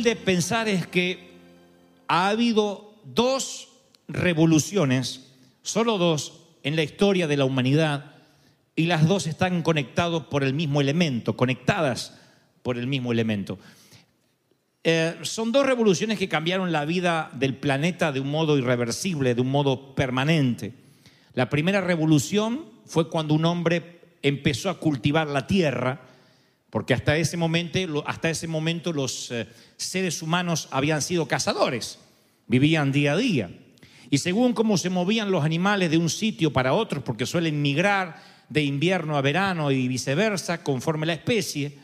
Humilde 0.00 0.16
pensar 0.16 0.66
es 0.66 0.86
que 0.86 1.28
ha 2.08 2.30
habido 2.30 2.94
dos 3.04 3.68
revoluciones, 4.08 5.30
solo 5.60 5.98
dos, 5.98 6.40
en 6.62 6.74
la 6.74 6.82
historia 6.82 7.26
de 7.26 7.36
la 7.36 7.44
humanidad, 7.44 8.14
y 8.74 8.86
las 8.86 9.06
dos 9.06 9.26
están 9.26 9.60
conectadas 9.60 10.22
por 10.22 10.42
el 10.42 10.54
mismo 10.54 10.80
elemento, 10.80 11.36
conectadas 11.36 12.18
por 12.62 12.78
el 12.78 12.86
mismo 12.86 13.12
elemento. 13.12 13.58
Eh, 14.84 15.16
son 15.20 15.52
dos 15.52 15.66
revoluciones 15.66 16.18
que 16.18 16.30
cambiaron 16.30 16.72
la 16.72 16.86
vida 16.86 17.30
del 17.34 17.56
planeta 17.56 18.10
de 18.10 18.20
un 18.20 18.30
modo 18.30 18.56
irreversible, 18.56 19.34
de 19.34 19.42
un 19.42 19.50
modo 19.50 19.94
permanente. 19.94 20.72
La 21.34 21.50
primera 21.50 21.82
revolución 21.82 22.64
fue 22.86 23.10
cuando 23.10 23.34
un 23.34 23.44
hombre 23.44 24.00
empezó 24.22 24.70
a 24.70 24.80
cultivar 24.80 25.26
la 25.26 25.46
tierra, 25.46 26.00
porque 26.70 26.94
hasta 26.94 27.16
ese 27.16 27.36
momento, 27.36 27.78
hasta 28.06 28.30
ese 28.30 28.46
momento 28.46 28.92
los 28.92 29.30
eh, 29.32 29.46
seres 29.76 30.22
humanos 30.22 30.68
habían 30.70 31.02
sido 31.02 31.26
cazadores, 31.26 31.98
vivían 32.46 32.92
día 32.92 33.12
a 33.12 33.16
día. 33.16 33.50
Y 34.08 34.18
según 34.18 34.54
cómo 34.54 34.78
se 34.78 34.90
movían 34.90 35.30
los 35.30 35.44
animales 35.44 35.90
de 35.90 35.98
un 35.98 36.08
sitio 36.08 36.52
para 36.52 36.72
otro, 36.72 37.04
porque 37.04 37.26
suelen 37.26 37.60
migrar 37.60 38.22
de 38.48 38.62
invierno 38.62 39.16
a 39.16 39.20
verano 39.20 39.70
y 39.70 39.86
viceversa, 39.86 40.62
conforme 40.62 41.06
la 41.06 41.12
especie, 41.12 41.78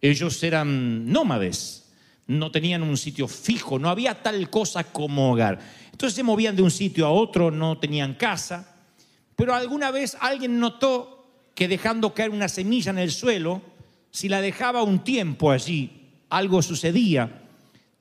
ellos 0.00 0.42
eran 0.42 1.10
nómades, 1.10 1.88
no 2.26 2.50
tenían 2.50 2.82
un 2.82 2.96
sitio 2.96 3.28
fijo, 3.28 3.78
no 3.78 3.88
había 3.88 4.22
tal 4.22 4.50
cosa 4.50 4.84
como 4.84 5.32
hogar. 5.32 5.58
Entonces 5.90 6.14
se 6.14 6.22
movían 6.22 6.54
de 6.54 6.62
un 6.62 6.70
sitio 6.70 7.06
a 7.06 7.10
otro, 7.10 7.50
no 7.50 7.78
tenían 7.78 8.14
casa, 8.14 8.76
pero 9.34 9.54
alguna 9.54 9.90
vez 9.90 10.16
alguien 10.20 10.58
notó 10.58 11.16
que 11.54 11.68
dejando 11.68 12.14
caer 12.14 12.30
una 12.30 12.48
semilla 12.48 12.90
en 12.90 12.98
el 12.98 13.10
suelo, 13.10 13.62
si 14.16 14.30
la 14.30 14.40
dejaba 14.40 14.82
un 14.82 15.04
tiempo 15.04 15.50
allí, 15.50 15.90
algo 16.30 16.62
sucedía. 16.62 17.42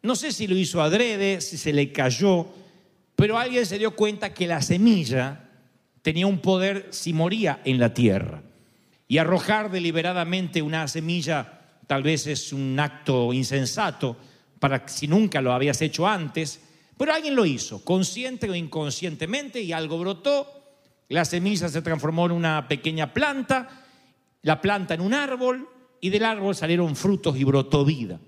No 0.02 0.16
sé 0.16 0.32
si 0.32 0.48
lo 0.48 0.56
hizo 0.56 0.82
adrede, 0.82 1.42
si 1.42 1.58
se 1.58 1.74
le 1.74 1.92
cayó, 1.92 2.48
pero 3.18 3.38
alguien 3.38 3.66
se 3.66 3.78
dio 3.78 3.98
cuenta 3.98 4.34
que 4.34 4.48
la 4.48 4.62
semilla 4.62 5.50
tenía 6.02 6.26
un 6.26 6.40
poder 6.40 6.88
si 6.92 7.12
moría 7.12 7.60
en 7.66 7.80
la 7.80 7.94
tierra. 7.94 8.42
Y 9.10 9.18
arrojar 9.18 9.70
deliberadamente 9.70 10.62
una 10.62 10.88
semilla 10.88 11.60
tal 11.86 12.02
vez 12.02 12.28
es 12.28 12.54
un 12.54 12.80
acto 12.80 13.34
insensato 13.34 14.16
para 14.58 14.88
si 14.88 15.10
nunca 15.10 15.42
lo 15.42 15.52
habías 15.52 15.82
hecho 15.82 16.08
antes, 16.08 16.62
pero 16.96 17.14
alguien 17.14 17.36
lo 17.36 17.46
hizo, 17.46 17.84
consciente 17.84 18.50
o 18.50 18.56
inconscientemente, 18.56 19.60
y 19.60 19.74
algo 19.74 20.00
brotó, 20.00 20.48
la 21.10 21.26
semilla 21.26 21.68
se 21.68 21.82
transformó 21.82 22.28
en 22.28 22.32
una 22.32 22.70
pequeña 22.70 23.14
planta, 23.14 23.84
la 24.44 24.62
planta 24.62 24.94
en 24.94 25.02
un 25.02 25.14
árbol, 25.14 25.75
y 26.02 26.10
del 26.10 26.26
árbol 26.26 26.56
salieron 26.56 26.96
frutos 26.96 27.38
y 27.38 27.44
brotó 27.44 27.86
vida. 27.86 28.20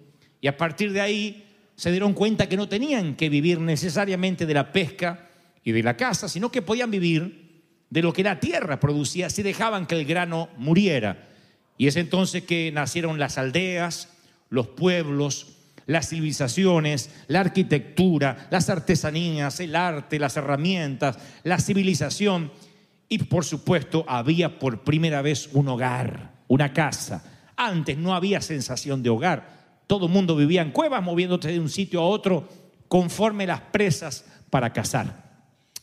Y 0.41 0.47
a 0.47 0.57
partir 0.57 0.91
de 0.91 1.01
ahí 1.01 1.45
se 1.75 1.91
dieron 1.91 2.13
cuenta 2.13 2.49
que 2.49 2.57
no 2.57 2.67
tenían 2.67 3.15
que 3.15 3.29
vivir 3.29 3.59
necesariamente 3.59 4.45
de 4.45 4.53
la 4.53 4.71
pesca 4.71 5.29
y 5.63 5.71
de 5.71 5.83
la 5.83 5.95
caza, 5.95 6.27
sino 6.27 6.51
que 6.51 6.61
podían 6.61 6.91
vivir 6.91 7.47
de 7.89 8.01
lo 8.01 8.13
que 8.13 8.23
la 8.23 8.39
tierra 8.39 8.79
producía 8.79 9.29
si 9.29 9.43
dejaban 9.43 9.85
que 9.85 9.95
el 9.95 10.05
grano 10.05 10.49
muriera. 10.57 11.27
Y 11.77 11.87
es 11.87 11.95
entonces 11.95 12.43
que 12.43 12.71
nacieron 12.71 13.19
las 13.19 13.37
aldeas, 13.37 14.09
los 14.49 14.67
pueblos, 14.67 15.57
las 15.85 16.09
civilizaciones, 16.09 17.11
la 17.27 17.39
arquitectura, 17.41 18.47
las 18.51 18.69
artesanías, 18.69 19.59
el 19.59 19.75
arte, 19.75 20.19
las 20.19 20.35
herramientas, 20.37 21.17
la 21.43 21.59
civilización. 21.59 22.51
Y 23.07 23.19
por 23.19 23.45
supuesto 23.45 24.03
había 24.07 24.59
por 24.59 24.83
primera 24.83 25.21
vez 25.21 25.49
un 25.53 25.69
hogar, 25.69 26.33
una 26.47 26.73
casa. 26.73 27.23
Antes 27.57 27.97
no 27.97 28.15
había 28.15 28.39
sensación 28.39 29.03
de 29.03 29.09
hogar. 29.09 29.81
Todo 29.87 30.05
el 30.05 30.11
mundo 30.11 30.35
vivía 30.35 30.61
en 30.61 30.71
cuevas, 30.71 31.03
moviéndose 31.03 31.51
de 31.51 31.59
un 31.59 31.69
sitio 31.69 32.01
a 32.01 32.07
otro 32.07 32.47
conforme 32.87 33.45
las 33.45 33.59
presas 33.59 34.25
para 34.49 34.71
cazar. 34.71 35.27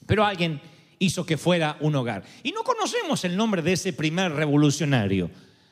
Pero 0.07 0.25
alguien 0.25 0.61
hizo 0.99 1.27
que 1.27 1.37
fuera 1.37 1.77
un 1.81 1.95
hogar. 1.97 2.23
Y 2.43 2.53
no 2.53 2.63
conocemos 2.63 3.25
el 3.25 3.37
nombre 3.37 3.61
de 3.61 3.73
ese 3.73 3.93
primer 3.93 4.33
revolucionario. 4.33 5.31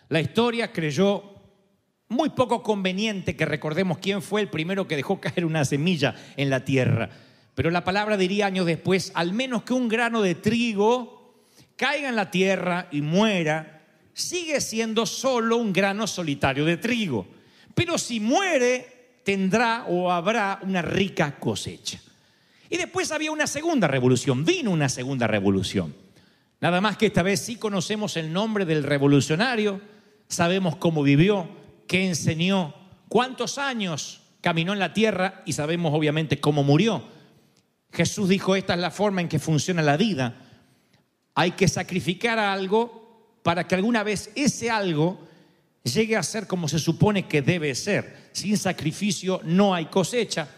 La 0.08 0.20
historia 0.20 0.72
creyó 0.72 1.32
muy 2.08 2.30
poco 2.30 2.62
conveniente 2.62 3.36
que 3.36 3.46
recordemos 3.46 3.98
quién 3.98 4.20
fue 4.20 4.42
el 4.42 4.48
primero 4.48 4.86
que 4.86 4.96
dejó 4.96 5.20
caer 5.20 5.46
una 5.46 5.64
semilla 5.64 6.14
en 6.36 6.50
la 6.50 6.64
tierra. 6.64 7.08
Pero 7.54 7.70
la 7.70 7.84
palabra 7.84 8.16
diría 8.16 8.46
años 8.46 8.66
después, 8.66 9.12
al 9.14 9.32
menos 9.32 9.62
que 9.62 9.72
un 9.72 9.88
grano 9.88 10.22
de 10.22 10.34
trigo 10.34 11.46
caiga 11.76 12.08
en 12.08 12.16
la 12.16 12.30
tierra 12.30 12.88
y 12.90 13.00
muera, 13.00 13.71
sigue 14.14 14.60
siendo 14.60 15.06
solo 15.06 15.56
un 15.56 15.72
grano 15.72 16.06
solitario 16.06 16.64
de 16.64 16.76
trigo. 16.76 17.26
Pero 17.74 17.98
si 17.98 18.20
muere, 18.20 19.20
tendrá 19.24 19.86
o 19.88 20.10
habrá 20.10 20.60
una 20.62 20.82
rica 20.82 21.38
cosecha. 21.38 22.00
Y 22.68 22.76
después 22.76 23.12
había 23.12 23.32
una 23.32 23.46
segunda 23.46 23.86
revolución, 23.86 24.44
vino 24.44 24.70
una 24.70 24.88
segunda 24.88 25.26
revolución. 25.26 25.94
Nada 26.60 26.80
más 26.80 26.96
que 26.96 27.06
esta 27.06 27.22
vez 27.22 27.40
sí 27.40 27.56
conocemos 27.56 28.16
el 28.16 28.32
nombre 28.32 28.64
del 28.64 28.84
revolucionario, 28.84 29.80
sabemos 30.28 30.76
cómo 30.76 31.02
vivió, 31.02 31.48
qué 31.86 32.06
enseñó, 32.06 32.74
cuántos 33.08 33.58
años 33.58 34.22
caminó 34.40 34.72
en 34.72 34.78
la 34.78 34.94
tierra 34.94 35.42
y 35.44 35.52
sabemos 35.52 35.92
obviamente 35.94 36.40
cómo 36.40 36.62
murió. 36.62 37.02
Jesús 37.92 38.28
dijo, 38.28 38.56
esta 38.56 38.74
es 38.74 38.80
la 38.80 38.90
forma 38.90 39.20
en 39.20 39.28
que 39.28 39.38
funciona 39.38 39.82
la 39.82 39.96
vida. 39.96 40.36
Hay 41.34 41.52
que 41.52 41.68
sacrificar 41.68 42.38
algo 42.38 43.01
para 43.42 43.66
que 43.66 43.74
alguna 43.74 44.02
vez 44.02 44.30
ese 44.34 44.70
algo 44.70 45.26
llegue 45.82 46.16
a 46.16 46.22
ser 46.22 46.46
como 46.46 46.68
se 46.68 46.78
supone 46.78 47.26
que 47.26 47.42
debe 47.42 47.74
ser. 47.74 48.30
Sin 48.32 48.56
sacrificio 48.56 49.40
no 49.44 49.74
hay 49.74 49.86
cosecha. 49.86 50.48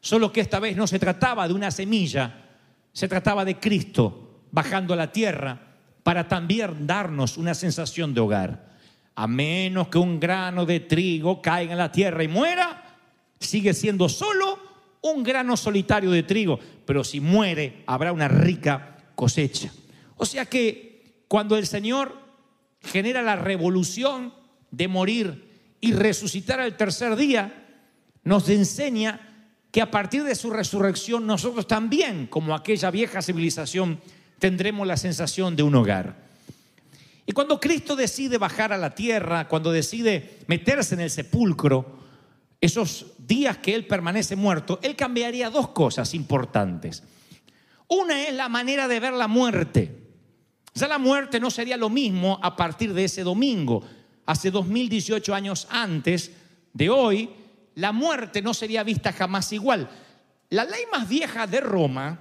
Solo 0.00 0.32
que 0.32 0.40
esta 0.40 0.58
vez 0.58 0.76
no 0.76 0.86
se 0.86 0.98
trataba 0.98 1.46
de 1.46 1.54
una 1.54 1.70
semilla, 1.70 2.46
se 2.92 3.08
trataba 3.08 3.44
de 3.44 3.58
Cristo 3.58 4.44
bajando 4.50 4.94
a 4.94 4.96
la 4.96 5.12
tierra 5.12 5.60
para 6.02 6.26
también 6.26 6.86
darnos 6.86 7.36
una 7.36 7.54
sensación 7.54 8.14
de 8.14 8.20
hogar. 8.20 8.70
A 9.14 9.26
menos 9.26 9.88
que 9.88 9.98
un 9.98 10.18
grano 10.18 10.64
de 10.64 10.80
trigo 10.80 11.42
caiga 11.42 11.72
en 11.72 11.78
la 11.78 11.92
tierra 11.92 12.24
y 12.24 12.28
muera, 12.28 12.98
sigue 13.38 13.74
siendo 13.74 14.08
solo 14.08 14.58
un 15.02 15.22
grano 15.22 15.56
solitario 15.56 16.10
de 16.10 16.22
trigo, 16.22 16.58
pero 16.86 17.04
si 17.04 17.20
muere 17.20 17.82
habrá 17.86 18.12
una 18.12 18.28
rica 18.28 18.96
cosecha. 19.14 19.70
O 20.16 20.24
sea 20.24 20.46
que 20.46 21.24
cuando 21.28 21.56
el 21.56 21.66
Señor 21.66 22.16
genera 22.82 23.22
la 23.22 23.36
revolución 23.36 24.32
de 24.70 24.88
morir 24.88 25.50
y 25.80 25.92
resucitar 25.92 26.60
al 26.60 26.76
tercer 26.76 27.16
día, 27.16 27.66
nos 28.24 28.48
enseña 28.48 29.20
que 29.70 29.80
a 29.80 29.90
partir 29.90 30.24
de 30.24 30.34
su 30.34 30.50
resurrección 30.50 31.26
nosotros 31.26 31.66
también, 31.66 32.26
como 32.26 32.54
aquella 32.54 32.90
vieja 32.90 33.22
civilización, 33.22 34.00
tendremos 34.38 34.86
la 34.86 34.96
sensación 34.96 35.56
de 35.56 35.62
un 35.62 35.74
hogar. 35.74 36.28
Y 37.26 37.32
cuando 37.32 37.60
Cristo 37.60 37.94
decide 37.94 38.38
bajar 38.38 38.72
a 38.72 38.78
la 38.78 38.94
tierra, 38.94 39.46
cuando 39.46 39.70
decide 39.70 40.38
meterse 40.48 40.94
en 40.94 41.00
el 41.00 41.10
sepulcro, 41.10 42.00
esos 42.60 43.06
días 43.18 43.58
que 43.58 43.74
Él 43.74 43.86
permanece 43.86 44.36
muerto, 44.36 44.80
Él 44.82 44.96
cambiaría 44.96 45.48
dos 45.48 45.68
cosas 45.68 46.14
importantes. 46.14 47.02
Una 47.88 48.26
es 48.26 48.34
la 48.34 48.48
manera 48.48 48.88
de 48.88 49.00
ver 49.00 49.12
la 49.12 49.28
muerte. 49.28 49.99
Ya 50.74 50.88
la 50.88 50.98
muerte 50.98 51.40
no 51.40 51.50
sería 51.50 51.76
lo 51.76 51.90
mismo 51.90 52.38
a 52.42 52.54
partir 52.56 52.94
de 52.94 53.04
ese 53.04 53.22
domingo. 53.22 53.82
Hace 54.26 54.50
2018 54.50 55.34
años 55.34 55.66
antes 55.70 56.32
de 56.72 56.88
hoy, 56.88 57.30
la 57.74 57.92
muerte 57.92 58.42
no 58.42 58.54
sería 58.54 58.82
vista 58.82 59.12
jamás 59.12 59.52
igual. 59.52 59.88
La 60.50 60.64
ley 60.64 60.82
más 60.92 61.08
vieja 61.08 61.46
de 61.46 61.60
Roma 61.60 62.20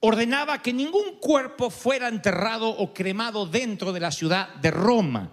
ordenaba 0.00 0.60
que 0.60 0.72
ningún 0.72 1.16
cuerpo 1.20 1.70
fuera 1.70 2.08
enterrado 2.08 2.68
o 2.68 2.92
cremado 2.92 3.46
dentro 3.46 3.92
de 3.92 4.00
la 4.00 4.10
ciudad 4.10 4.54
de 4.56 4.70
Roma. 4.70 5.30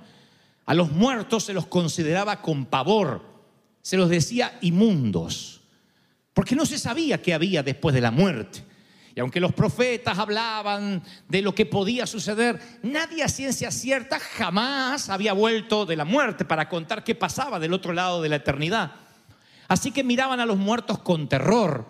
A 0.65 0.73
los 0.75 0.91
muertos 0.91 1.45
se 1.45 1.53
los 1.53 1.65
consideraba 1.65 2.41
con 2.41 2.67
pavor, 2.67 3.23
se 3.81 3.97
los 3.97 4.09
decía 4.09 4.59
inmundos, 4.61 5.61
porque 6.33 6.55
no 6.55 6.67
se 6.67 6.77
sabía 6.77 7.19
qué 7.21 7.33
había 7.33 7.63
después 7.63 7.95
de 7.95 8.01
la 8.01 8.11
muerte. 8.11 8.63
Aunque 9.19 9.39
los 9.39 9.53
profetas 9.53 10.17
hablaban 10.17 11.03
de 11.27 11.41
lo 11.41 11.53
que 11.53 11.65
podía 11.65 12.05
suceder, 12.05 12.59
nadie 12.83 13.23
a 13.23 13.27
ciencia 13.27 13.71
cierta 13.71 14.19
jamás 14.19 15.09
había 15.09 15.33
vuelto 15.33 15.85
de 15.85 15.95
la 15.95 16.05
muerte 16.05 16.45
para 16.45 16.69
contar 16.69 17.03
qué 17.03 17.15
pasaba 17.15 17.59
del 17.59 17.73
otro 17.73 17.93
lado 17.93 18.21
de 18.21 18.29
la 18.29 18.37
eternidad. 18.37 18.91
Así 19.67 19.91
que 19.91 20.03
miraban 20.03 20.39
a 20.39 20.45
los 20.45 20.57
muertos 20.57 20.99
con 20.99 21.27
terror. 21.29 21.85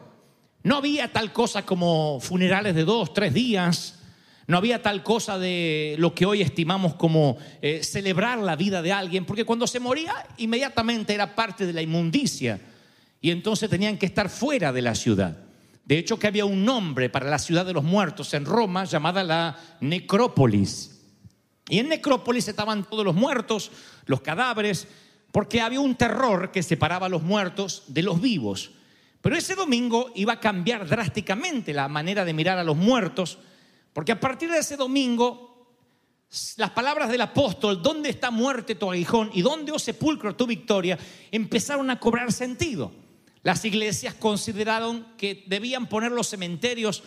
No 0.64 0.78
había 0.78 1.12
tal 1.12 1.32
cosa 1.32 1.66
como 1.66 2.20
funerales 2.20 2.76
de 2.76 2.84
dos, 2.84 3.14
tres 3.14 3.34
días. 3.34 4.00
No 4.48 4.58
había 4.58 4.82
tal 4.82 5.04
cosa 5.04 5.38
de 5.38 5.96
lo 6.00 6.16
que 6.16 6.26
hoy 6.26 6.42
estimamos 6.42 6.96
como 6.96 7.38
eh, 7.62 7.84
celebrar 7.84 8.40
la 8.40 8.56
vida 8.56 8.82
de 8.82 8.92
alguien, 8.92 9.26
porque 9.26 9.46
cuando 9.46 9.68
se 9.68 9.80
moría 9.80 10.16
inmediatamente 10.38 11.14
era 11.14 11.36
parte 11.36 11.68
de 11.68 11.74
la 11.74 11.84
inmundicia 11.84 12.60
y 13.22 13.32
entonces 13.32 13.70
tenían 13.70 13.98
que 13.98 14.08
estar 14.08 14.30
fuera 14.30 14.74
de 14.74 14.82
la 14.82 14.96
ciudad. 14.96 15.49
De 15.90 15.98
hecho, 15.98 16.20
que 16.20 16.28
había 16.28 16.46
un 16.46 16.64
nombre 16.66 17.10
para 17.10 17.32
la 17.32 17.40
ciudad 17.40 17.66
de 17.66 17.74
los 17.74 17.84
muertos 17.84 18.36
en 18.36 18.46
Roma 18.46 18.86
llamada 18.86 19.24
la 19.24 19.58
Necrópolis. 19.82 21.02
Y 21.68 21.80
en 21.80 21.90
Necrópolis 21.90 22.48
estaban 22.48 22.84
todos 22.84 23.04
los 23.04 23.16
muertos, 23.16 23.72
los 24.06 24.22
cadáveres, 24.22 24.88
porque 25.32 25.62
había 25.62 25.80
un 25.80 25.96
terror 25.96 26.52
que 26.52 26.62
separaba 26.62 27.08
a 27.08 27.10
los 27.10 27.24
muertos 27.24 27.86
de 27.88 28.04
los 28.04 28.22
vivos. 28.22 28.70
Pero 29.22 29.36
ese 29.36 29.56
domingo 29.56 30.12
iba 30.14 30.34
a 30.34 30.40
cambiar 30.40 30.88
drásticamente 30.88 31.74
la 31.74 31.88
manera 31.88 32.24
de 32.24 32.34
mirar 32.34 32.60
a 32.60 32.64
los 32.64 32.78
muertos, 32.78 33.40
porque 33.92 34.12
a 34.12 34.20
partir 34.20 34.52
de 34.52 34.60
ese 34.60 34.78
domingo, 34.78 35.74
las 36.58 36.70
palabras 36.70 37.10
del 37.10 37.22
apóstol, 37.22 37.82
¿dónde 37.82 38.12
está 38.12 38.30
muerte 38.30 38.76
tu 38.76 38.92
aguijón 38.92 39.32
y 39.34 39.42
dónde, 39.42 39.72
oh 39.72 39.80
sepulcro, 39.80 40.36
tu 40.36 40.46
victoria?, 40.46 41.00
empezaron 41.32 41.90
a 41.90 42.00
cobrar 42.00 42.32
sentido. 42.32 43.09
Las 43.44 43.64
iglesias 43.64 44.14
consideraron 44.14 45.06
que 45.18 45.44
debían 45.48 45.88
poner 45.88 46.12
los 46.12 46.28
cementerios 46.28 47.04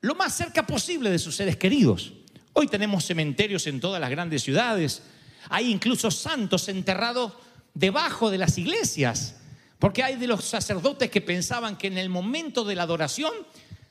lo 0.00 0.14
más 0.14 0.36
cerca 0.36 0.66
posible 0.66 1.10
de 1.10 1.18
sus 1.18 1.34
seres 1.34 1.56
queridos. 1.56 2.12
Hoy 2.52 2.68
tenemos 2.68 3.04
cementerios 3.04 3.66
en 3.66 3.80
todas 3.80 4.00
las 4.00 4.10
grandes 4.10 4.42
ciudades. 4.42 5.02
Hay 5.48 5.72
incluso 5.72 6.10
santos 6.10 6.68
enterrados 6.68 7.32
debajo 7.72 8.30
de 8.30 8.38
las 8.38 8.56
iglesias, 8.58 9.36
porque 9.78 10.02
hay 10.02 10.16
de 10.16 10.28
los 10.28 10.44
sacerdotes 10.44 11.10
que 11.10 11.20
pensaban 11.20 11.76
que 11.76 11.88
en 11.88 11.98
el 11.98 12.08
momento 12.08 12.64
de 12.64 12.76
la 12.76 12.84
adoración, 12.84 13.32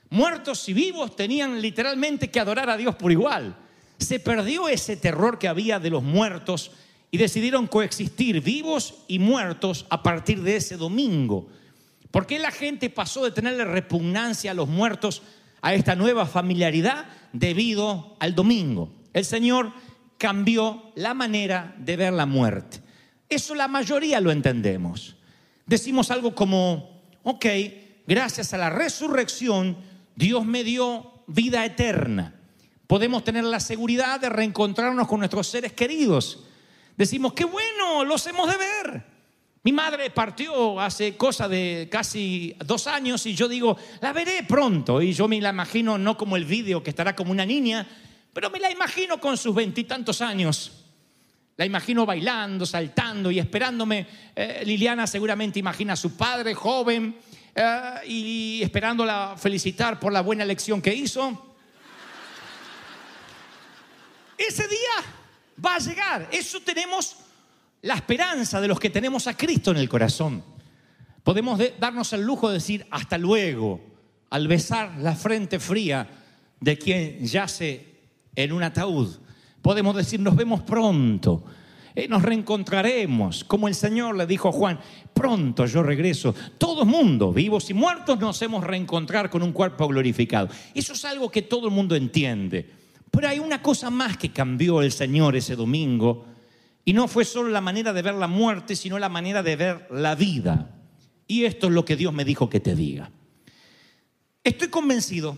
muertos 0.10 0.70
y 0.70 0.74
vivos 0.74 1.16
tenían 1.16 1.62
literalmente 1.62 2.32
que 2.32 2.40
adorar 2.40 2.70
a 2.70 2.78
Dios 2.78 2.96
por 2.96 3.12
igual. 3.12 3.58
Se 3.98 4.20
perdió 4.20 4.70
ese 4.70 4.96
terror 4.96 5.38
que 5.38 5.48
había 5.48 5.80
de 5.80 5.90
los 5.90 6.04
muertos 6.04 6.72
y 7.12 7.18
decidieron 7.18 7.68
coexistir 7.68 8.42
vivos 8.42 8.96
y 9.08 9.20
muertos 9.20 9.86
a 9.90 10.02
partir 10.02 10.42
de 10.42 10.56
ese 10.56 10.78
domingo. 10.78 11.50
¿Por 12.14 12.28
qué 12.28 12.38
la 12.38 12.52
gente 12.52 12.92
pasó 12.92 13.24
de 13.24 13.32
tenerle 13.32 13.66
repugnancia 13.66 14.52
a 14.52 14.54
los 14.54 14.70
muertos 14.70 15.24
a 15.64 15.74
esta 15.74 15.96
nueva 15.96 16.28
familiaridad 16.28 17.08
debido 17.32 18.16
al 18.20 18.36
domingo? 18.36 18.94
El 19.14 19.26
Señor 19.26 19.74
cambió 20.20 20.92
la 20.94 21.16
manera 21.16 21.74
de 21.80 21.98
ver 21.98 22.14
la 22.14 22.28
muerte. 22.28 22.84
Eso 23.28 23.56
la 23.56 23.68
mayoría 23.68 24.22
lo 24.22 24.30
entendemos. 24.30 25.16
Decimos 25.66 26.12
algo 26.12 26.36
como, 26.36 27.02
ok, 27.24 27.48
gracias 28.06 28.54
a 28.54 28.60
la 28.60 28.70
resurrección, 28.70 29.76
Dios 30.16 30.46
me 30.46 30.64
dio 30.64 31.24
vida 31.26 31.66
eterna. 31.66 32.36
Podemos 32.86 33.24
tener 33.24 33.44
la 33.44 33.60
seguridad 33.60 34.20
de 34.20 34.30
reencontrarnos 34.30 35.08
con 35.08 35.18
nuestros 35.18 35.48
seres 35.48 35.74
queridos. 35.74 36.44
Decimos, 36.96 37.34
qué 37.34 37.46
bueno, 37.46 38.06
los 38.06 38.28
hemos 38.28 38.48
de 38.52 38.58
ver. 38.58 39.13
Mi 39.66 39.72
madre 39.72 40.10
partió 40.10 40.78
hace 40.82 41.16
cosa 41.16 41.48
de 41.48 41.88
casi 41.90 42.54
dos 42.66 42.86
años 42.86 43.26
y 43.26 43.34
yo 43.34 43.48
digo, 43.48 43.78
la 44.02 44.12
veré 44.12 44.44
pronto. 44.44 45.02
Y 45.02 45.14
yo 45.14 45.30
me 45.30 45.40
la 45.40 45.52
imagino 45.52 45.98
no 45.98 46.18
como 46.18 46.36
el 46.36 46.44
vídeo 46.44 46.84
que 46.84 46.90
estará 46.90 47.16
como 47.16 47.32
una 47.32 47.46
niña, 47.46 47.88
pero 48.34 48.50
me 48.50 48.60
la 48.60 48.70
imagino 48.70 49.22
con 49.22 49.38
sus 49.38 49.56
veintitantos 49.56 50.22
años. 50.22 50.84
La 51.56 51.66
imagino 51.66 52.06
bailando, 52.06 52.66
saltando 52.66 53.32
y 53.32 53.40
esperándome. 53.40 54.06
Eh, 54.36 54.64
Liliana 54.66 55.08
seguramente 55.08 55.60
imagina 55.60 55.94
a 55.94 55.96
su 55.96 56.18
padre 56.18 56.54
joven 56.54 57.16
eh, 57.56 57.94
y 58.06 58.62
esperándola 58.64 59.36
felicitar 59.38 59.98
por 59.98 60.12
la 60.12 60.22
buena 60.22 60.44
elección 60.44 60.82
que 60.82 60.94
hizo. 60.94 61.56
Ese 64.38 64.68
día 64.68 65.16
va 65.64 65.76
a 65.76 65.80
llegar. 65.80 66.28
Eso 66.32 66.60
tenemos 66.60 67.16
la 67.84 67.96
esperanza 67.96 68.62
de 68.62 68.68
los 68.68 68.80
que 68.80 68.90
tenemos 68.90 69.28
a 69.28 69.36
Cristo 69.36 69.72
en 69.72 69.78
el 69.78 69.90
corazón. 69.90 70.44
Podemos 71.22 71.60
darnos 71.80 72.14
el 72.14 72.22
lujo 72.22 72.48
de 72.48 72.56
decir 72.56 72.88
hasta 72.90 73.18
luego 73.18 73.82
al 74.30 74.48
besar 74.48 74.98
la 75.00 75.16
frente 75.16 75.60
fría 75.60 76.08
de 76.60 76.78
quien 76.78 77.26
yace 77.26 77.86
en 78.36 78.54
un 78.54 78.64
ataúd. 78.64 79.18
Podemos 79.62 79.96
decir 79.96 80.20
nos 80.22 80.36
vemos 80.36 80.62
pronto. 80.62 81.44
Eh, 81.94 82.08
nos 82.08 82.24
reencontraremos, 82.24 83.44
como 83.44 83.68
el 83.68 83.76
Señor 83.76 84.16
le 84.16 84.26
dijo 84.26 84.50
a 84.50 84.54
Juan, 84.54 84.80
pronto 85.14 85.66
yo 85.66 85.84
regreso. 85.84 86.34
Todo 86.58 86.84
el 86.84 86.90
mundo, 86.90 87.34
vivos 87.34 87.70
y 87.70 87.74
muertos, 87.74 88.18
nos 88.18 88.42
hemos 88.42 88.64
reencontrar 88.64 89.30
con 89.30 89.44
un 89.44 89.52
cuerpo 89.52 89.88
glorificado. 89.90 90.48
Eso 90.74 90.94
es 90.94 91.06
algo 91.06 91.30
que 91.30 91.44
todo 91.44 91.68
el 91.68 91.74
mundo 91.74 91.96
entiende. 91.96 92.68
Pero 93.12 93.28
hay 93.28 93.40
una 93.40 93.62
cosa 93.62 93.90
más 93.90 94.18
que 94.18 94.32
cambió 94.32 94.82
el 94.82 94.92
Señor 94.92 95.36
ese 95.36 95.56
domingo 95.56 96.33
y 96.86 96.94
no 96.94 97.08
fue 97.08 97.26
solo 97.26 97.50
la 97.50 97.62
manera 97.62 97.94
de 97.94 98.02
ver 98.02 98.16
la 98.16 98.28
muerte, 98.28 98.76
sino 98.76 99.00
la 99.00 99.10
manera 99.10 99.42
de 99.42 99.56
ver 99.56 99.88
la 99.92 100.16
vida. 100.16 100.76
Y 101.28 101.46
esto 101.46 101.68
es 101.68 101.74
lo 101.74 101.86
que 101.86 101.96
Dios 101.96 102.14
me 102.14 102.26
dijo 102.26 102.50
que 102.50 102.60
te 102.60 102.76
diga. 102.76 103.10
Estoy 104.44 104.68
convencido 104.68 105.38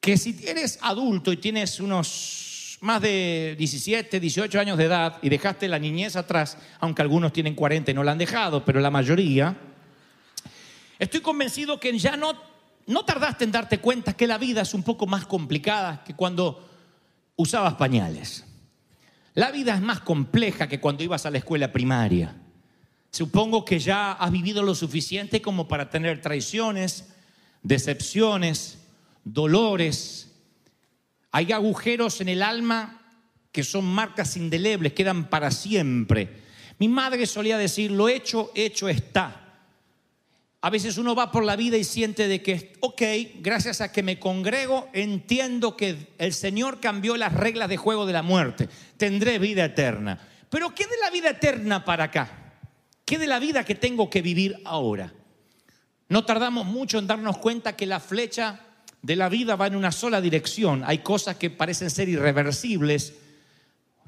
que 0.00 0.18
si 0.18 0.36
eres 0.46 0.78
adulto 0.82 1.32
y 1.32 1.38
tienes 1.38 1.80
unos 1.80 2.78
más 2.82 3.00
de 3.00 3.54
17, 3.56 4.18
18 4.18 4.60
años 4.60 4.76
de 4.76 4.84
edad 4.84 5.18
y 5.22 5.28
dejaste 5.28 5.68
la 5.68 5.78
niñez 5.78 6.16
atrás, 6.16 6.58
aunque 6.80 7.00
algunos 7.00 7.32
tienen 7.32 7.54
40 7.54 7.92
y 7.92 7.94
no 7.94 8.02
la 8.02 8.12
han 8.12 8.18
dejado, 8.18 8.64
pero 8.64 8.80
la 8.80 8.90
mayoría, 8.90 9.56
estoy 10.98 11.20
convencido 11.20 11.78
que 11.78 11.96
ya 11.96 12.16
no, 12.16 12.34
no 12.86 13.04
tardaste 13.04 13.44
en 13.44 13.52
darte 13.52 13.78
cuenta 13.78 14.14
que 14.14 14.26
la 14.26 14.36
vida 14.36 14.62
es 14.62 14.74
un 14.74 14.82
poco 14.82 15.06
más 15.06 15.24
complicada 15.26 16.02
que 16.04 16.14
cuando 16.14 16.68
usabas 17.36 17.74
pañales. 17.74 18.44
La 19.34 19.50
vida 19.50 19.74
es 19.74 19.80
más 19.80 20.00
compleja 20.00 20.68
que 20.68 20.80
cuando 20.80 21.02
ibas 21.02 21.24
a 21.24 21.30
la 21.30 21.38
escuela 21.38 21.72
primaria. 21.72 22.36
Supongo 23.10 23.64
que 23.64 23.78
ya 23.78 24.12
has 24.12 24.30
vivido 24.30 24.62
lo 24.62 24.74
suficiente 24.74 25.40
como 25.40 25.68
para 25.68 25.90
tener 25.90 26.20
traiciones, 26.20 27.14
decepciones, 27.62 28.78
dolores. 29.24 30.32
Hay 31.30 31.52
agujeros 31.52 32.20
en 32.20 32.28
el 32.28 32.42
alma 32.42 33.00
que 33.52 33.64
son 33.64 33.84
marcas 33.84 34.36
indelebles, 34.36 34.94
quedan 34.94 35.28
para 35.28 35.50
siempre. 35.50 36.42
Mi 36.78 36.88
madre 36.88 37.26
solía 37.26 37.58
decir, 37.58 37.90
lo 37.90 38.08
hecho, 38.08 38.50
hecho 38.54 38.88
está. 38.88 39.41
A 40.64 40.70
veces 40.70 40.96
uno 40.96 41.16
va 41.16 41.32
por 41.32 41.44
la 41.44 41.56
vida 41.56 41.76
y 41.76 41.82
siente 41.82 42.28
de 42.28 42.40
que, 42.40 42.72
ok, 42.78 43.02
gracias 43.40 43.80
a 43.80 43.90
que 43.90 44.04
me 44.04 44.20
congrego, 44.20 44.88
entiendo 44.92 45.76
que 45.76 46.14
el 46.18 46.32
Señor 46.32 46.78
cambió 46.78 47.16
las 47.16 47.34
reglas 47.34 47.68
de 47.68 47.76
juego 47.76 48.06
de 48.06 48.12
la 48.12 48.22
muerte. 48.22 48.68
Tendré 48.96 49.40
vida 49.40 49.64
eterna. 49.64 50.20
Pero 50.48 50.72
¿qué 50.72 50.86
de 50.86 50.98
la 51.00 51.10
vida 51.10 51.30
eterna 51.30 51.84
para 51.84 52.04
acá? 52.04 52.54
¿Qué 53.04 53.18
de 53.18 53.26
la 53.26 53.40
vida 53.40 53.64
que 53.64 53.74
tengo 53.74 54.08
que 54.08 54.22
vivir 54.22 54.56
ahora? 54.64 55.12
No 56.08 56.24
tardamos 56.24 56.64
mucho 56.64 57.00
en 57.00 57.08
darnos 57.08 57.38
cuenta 57.38 57.74
que 57.74 57.86
la 57.86 57.98
flecha 57.98 58.60
de 59.02 59.16
la 59.16 59.28
vida 59.28 59.56
va 59.56 59.66
en 59.66 59.74
una 59.74 59.90
sola 59.90 60.20
dirección. 60.20 60.84
Hay 60.86 60.98
cosas 60.98 61.38
que 61.38 61.50
parecen 61.50 61.90
ser 61.90 62.08
irreversibles. 62.08 63.14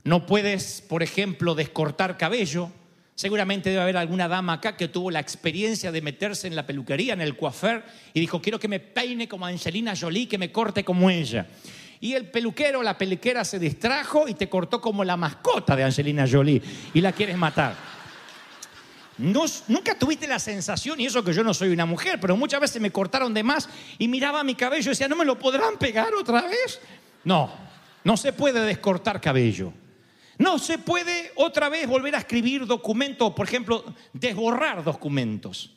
No 0.04 0.24
puedes, 0.24 0.82
por 0.82 1.02
ejemplo, 1.02 1.56
descortar 1.56 2.16
cabello 2.16 2.70
Seguramente 3.14 3.70
debe 3.70 3.82
haber 3.82 3.96
alguna 3.96 4.26
dama 4.26 4.54
acá 4.54 4.76
que 4.76 4.88
tuvo 4.88 5.10
la 5.10 5.20
experiencia 5.20 5.92
de 5.92 6.02
meterse 6.02 6.48
en 6.48 6.56
la 6.56 6.66
peluquería, 6.66 7.12
en 7.12 7.20
el 7.20 7.36
coafer, 7.36 7.84
y 8.12 8.20
dijo, 8.20 8.42
quiero 8.42 8.58
que 8.58 8.66
me 8.66 8.80
peine 8.80 9.28
como 9.28 9.46
Angelina 9.46 9.94
Jolie, 9.98 10.26
que 10.26 10.36
me 10.36 10.50
corte 10.50 10.84
como 10.84 11.08
ella. 11.08 11.46
Y 12.00 12.14
el 12.14 12.26
peluquero, 12.26 12.82
la 12.82 12.98
peluquera 12.98 13.44
se 13.44 13.60
distrajo 13.60 14.26
y 14.26 14.34
te 14.34 14.48
cortó 14.48 14.80
como 14.80 15.04
la 15.04 15.16
mascota 15.16 15.76
de 15.76 15.84
Angelina 15.84 16.26
Jolie 16.30 16.60
y 16.92 17.00
la 17.00 17.12
quieres 17.12 17.36
matar. 17.36 17.76
No, 19.18 19.44
nunca 19.68 19.96
tuviste 19.96 20.26
la 20.26 20.40
sensación, 20.40 21.00
y 21.00 21.06
eso 21.06 21.22
que 21.22 21.32
yo 21.32 21.44
no 21.44 21.54
soy 21.54 21.68
una 21.68 21.86
mujer, 21.86 22.18
pero 22.20 22.36
muchas 22.36 22.60
veces 22.60 22.82
me 22.82 22.90
cortaron 22.90 23.32
de 23.32 23.44
más 23.44 23.68
y 23.96 24.08
miraba 24.08 24.42
mi 24.42 24.56
cabello 24.56 24.86
y 24.86 24.88
decía, 24.90 25.06
¿no 25.06 25.14
me 25.14 25.24
lo 25.24 25.38
podrán 25.38 25.78
pegar 25.78 26.12
otra 26.14 26.42
vez? 26.42 26.80
No, 27.22 27.52
no 28.02 28.16
se 28.16 28.32
puede 28.32 28.60
descortar 28.60 29.20
cabello. 29.20 29.72
No 30.38 30.58
se 30.58 30.78
puede 30.78 31.32
otra 31.36 31.68
vez 31.68 31.86
volver 31.86 32.14
a 32.14 32.18
escribir 32.18 32.66
documentos, 32.66 33.32
por 33.34 33.46
ejemplo, 33.46 33.84
desborrar 34.12 34.82
documentos. 34.82 35.70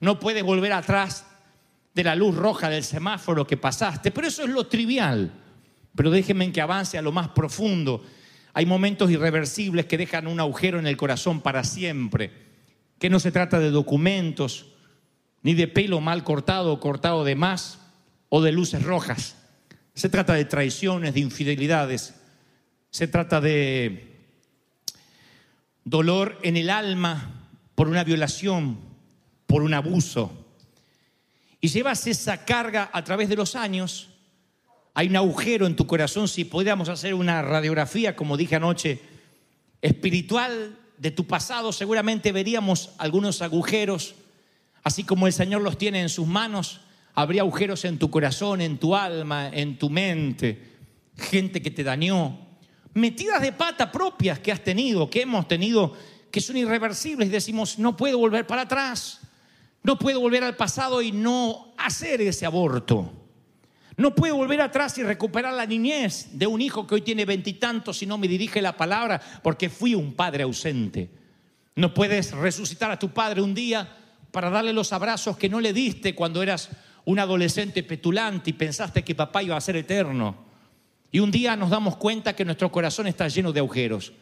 No 0.00 0.18
puedes 0.18 0.42
volver 0.42 0.72
atrás 0.72 1.26
de 1.94 2.04
la 2.04 2.16
luz 2.16 2.34
roja 2.34 2.68
del 2.68 2.82
semáforo 2.82 3.46
que 3.46 3.56
pasaste, 3.56 4.10
pero 4.10 4.26
eso 4.26 4.42
es 4.42 4.50
lo 4.50 4.66
trivial. 4.66 5.30
Pero 5.94 6.10
déjenme 6.10 6.50
que 6.50 6.60
avance 6.60 6.98
a 6.98 7.02
lo 7.02 7.12
más 7.12 7.28
profundo. 7.28 8.04
Hay 8.52 8.66
momentos 8.66 9.10
irreversibles 9.10 9.86
que 9.86 9.98
dejan 9.98 10.26
un 10.26 10.40
agujero 10.40 10.78
en 10.78 10.86
el 10.86 10.96
corazón 10.96 11.40
para 11.40 11.62
siempre, 11.62 12.32
que 12.98 13.10
no 13.10 13.20
se 13.20 13.30
trata 13.30 13.60
de 13.60 13.70
documentos, 13.70 14.66
ni 15.42 15.54
de 15.54 15.68
pelo 15.68 16.00
mal 16.00 16.24
cortado 16.24 16.72
o 16.72 16.80
cortado 16.80 17.22
de 17.22 17.36
más, 17.36 17.78
o 18.28 18.42
de 18.42 18.50
luces 18.50 18.82
rojas. 18.82 19.36
Se 19.94 20.08
trata 20.08 20.34
de 20.34 20.44
traiciones, 20.44 21.14
de 21.14 21.20
infidelidades, 21.20 22.14
se 22.94 23.08
trata 23.08 23.40
de 23.40 24.06
dolor 25.82 26.38
en 26.44 26.56
el 26.56 26.70
alma 26.70 27.48
por 27.74 27.88
una 27.88 28.04
violación, 28.04 28.78
por 29.48 29.64
un 29.64 29.74
abuso. 29.74 30.30
Y 31.60 31.66
llevas 31.66 32.06
esa 32.06 32.44
carga 32.44 32.90
a 32.92 33.02
través 33.02 33.28
de 33.28 33.34
los 33.34 33.56
años. 33.56 34.10
Hay 34.94 35.08
un 35.08 35.16
agujero 35.16 35.66
en 35.66 35.74
tu 35.74 35.88
corazón, 35.88 36.28
si 36.28 36.44
pudiéramos 36.44 36.88
hacer 36.88 37.14
una 37.14 37.42
radiografía, 37.42 38.14
como 38.14 38.36
dije 38.36 38.54
anoche, 38.54 39.00
espiritual 39.82 40.78
de 40.96 41.10
tu 41.10 41.26
pasado, 41.26 41.72
seguramente 41.72 42.30
veríamos 42.30 42.90
algunos 42.98 43.42
agujeros, 43.42 44.14
así 44.84 45.02
como 45.02 45.26
el 45.26 45.32
Señor 45.32 45.62
los 45.62 45.78
tiene 45.78 46.00
en 46.00 46.10
sus 46.10 46.28
manos, 46.28 46.82
habría 47.12 47.42
agujeros 47.42 47.84
en 47.86 47.98
tu 47.98 48.08
corazón, 48.08 48.60
en 48.60 48.78
tu 48.78 48.94
alma, 48.94 49.48
en 49.52 49.80
tu 49.80 49.90
mente, 49.90 50.76
gente 51.16 51.60
que 51.60 51.72
te 51.72 51.82
dañó, 51.82 52.43
metidas 52.94 53.42
de 53.42 53.52
pata 53.52 53.92
propias 53.92 54.38
que 54.38 54.52
has 54.52 54.62
tenido, 54.62 55.10
que 55.10 55.22
hemos 55.22 55.46
tenido, 55.46 55.92
que 56.30 56.40
son 56.40 56.56
irreversibles 56.56 57.28
y 57.28 57.32
decimos, 57.32 57.78
no 57.78 57.96
puedo 57.96 58.18
volver 58.18 58.46
para 58.46 58.62
atrás, 58.62 59.20
no 59.82 59.98
puedo 59.98 60.20
volver 60.20 60.44
al 60.44 60.56
pasado 60.56 61.02
y 61.02 61.12
no 61.12 61.74
hacer 61.76 62.20
ese 62.22 62.46
aborto. 62.46 63.12
No 63.96 64.14
puedo 64.14 64.34
volver 64.34 64.60
atrás 64.60 64.98
y 64.98 65.04
recuperar 65.04 65.54
la 65.54 65.66
niñez 65.66 66.30
de 66.32 66.46
un 66.46 66.60
hijo 66.60 66.86
que 66.86 66.96
hoy 66.96 67.02
tiene 67.02 67.24
veintitantos 67.24 68.02
y 68.02 68.06
no 68.06 68.18
me 68.18 68.26
dirige 68.26 68.60
la 68.60 68.76
palabra 68.76 69.20
porque 69.42 69.68
fui 69.68 69.94
un 69.94 70.14
padre 70.14 70.42
ausente. 70.42 71.10
No 71.76 71.94
puedes 71.94 72.32
resucitar 72.32 72.90
a 72.90 72.98
tu 72.98 73.10
padre 73.10 73.40
un 73.40 73.54
día 73.54 73.96
para 74.32 74.50
darle 74.50 74.72
los 74.72 74.92
abrazos 74.92 75.36
que 75.36 75.48
no 75.48 75.60
le 75.60 75.72
diste 75.72 76.14
cuando 76.14 76.42
eras 76.42 76.70
un 77.04 77.20
adolescente 77.20 77.82
petulante 77.84 78.50
y 78.50 78.54
pensaste 78.54 79.04
que 79.04 79.14
papá 79.14 79.42
iba 79.42 79.56
a 79.56 79.60
ser 79.60 79.76
eterno. 79.76 80.43
Y 81.14 81.20
un 81.20 81.30
día 81.30 81.54
nos 81.54 81.70
damos 81.70 81.96
cuenta 81.96 82.34
que 82.34 82.44
nuestro 82.44 82.72
corazón 82.72 83.06
está 83.06 83.28
lleno 83.28 83.52
de 83.52 83.60
agujeros. 83.60 84.12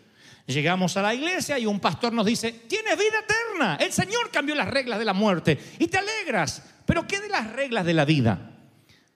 Llegamos 0.47 0.95
a 0.99 1.01
la 1.01 1.15
iglesia 1.15 1.59
y 1.59 1.65
un 1.65 1.81
pastor 1.81 2.13
nos 2.13 2.27
dice, 2.27 2.53
tienes 2.53 2.99
vida 2.99 3.21
eterna, 3.25 3.77
el 3.77 3.91
Señor 3.95 4.31
cambió 4.31 4.55
las 4.55 4.69
reglas 4.69 4.99
de 4.99 5.07
la 5.07 5.15
muerte 5.15 5.59
y 5.79 5.87
te 5.87 5.97
alegras, 5.97 6.63
pero 6.85 7.07
¿qué 7.07 7.19
de 7.19 7.31
las 7.31 7.51
reglas 7.51 7.87
de 7.87 7.95
la 7.95 8.05
vida? 8.05 8.59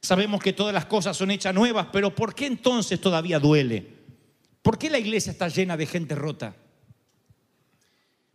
Sabemos 0.00 0.42
que 0.42 0.54
todas 0.54 0.72
las 0.72 0.86
cosas 0.86 1.18
son 1.18 1.30
hechas 1.30 1.54
nuevas, 1.54 1.88
pero 1.92 2.14
¿por 2.14 2.34
qué 2.34 2.46
entonces 2.46 2.98
todavía 2.98 3.38
duele? 3.38 3.86
¿Por 4.62 4.78
qué 4.78 4.88
la 4.88 4.98
iglesia 4.98 5.32
está 5.32 5.48
llena 5.48 5.76
de 5.76 5.84
gente 5.84 6.14
rota? 6.14 6.56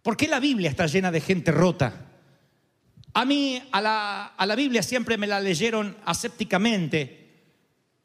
¿Por 0.04 0.18
qué 0.18 0.28
la 0.28 0.40
Biblia 0.40 0.70
está 0.70 0.86
llena 0.86 1.10
de 1.10 1.20
gente 1.20 1.52
rota? 1.52 2.12
A 3.16 3.26
mí, 3.26 3.60
a 3.72 3.82
la, 3.82 4.26
a 4.38 4.46
la 4.46 4.56
Biblia 4.56 4.84
siempre 4.84 5.18
me 5.18 5.26
la 5.26 5.40
leyeron 5.40 5.98
asépticamente, 6.06 7.42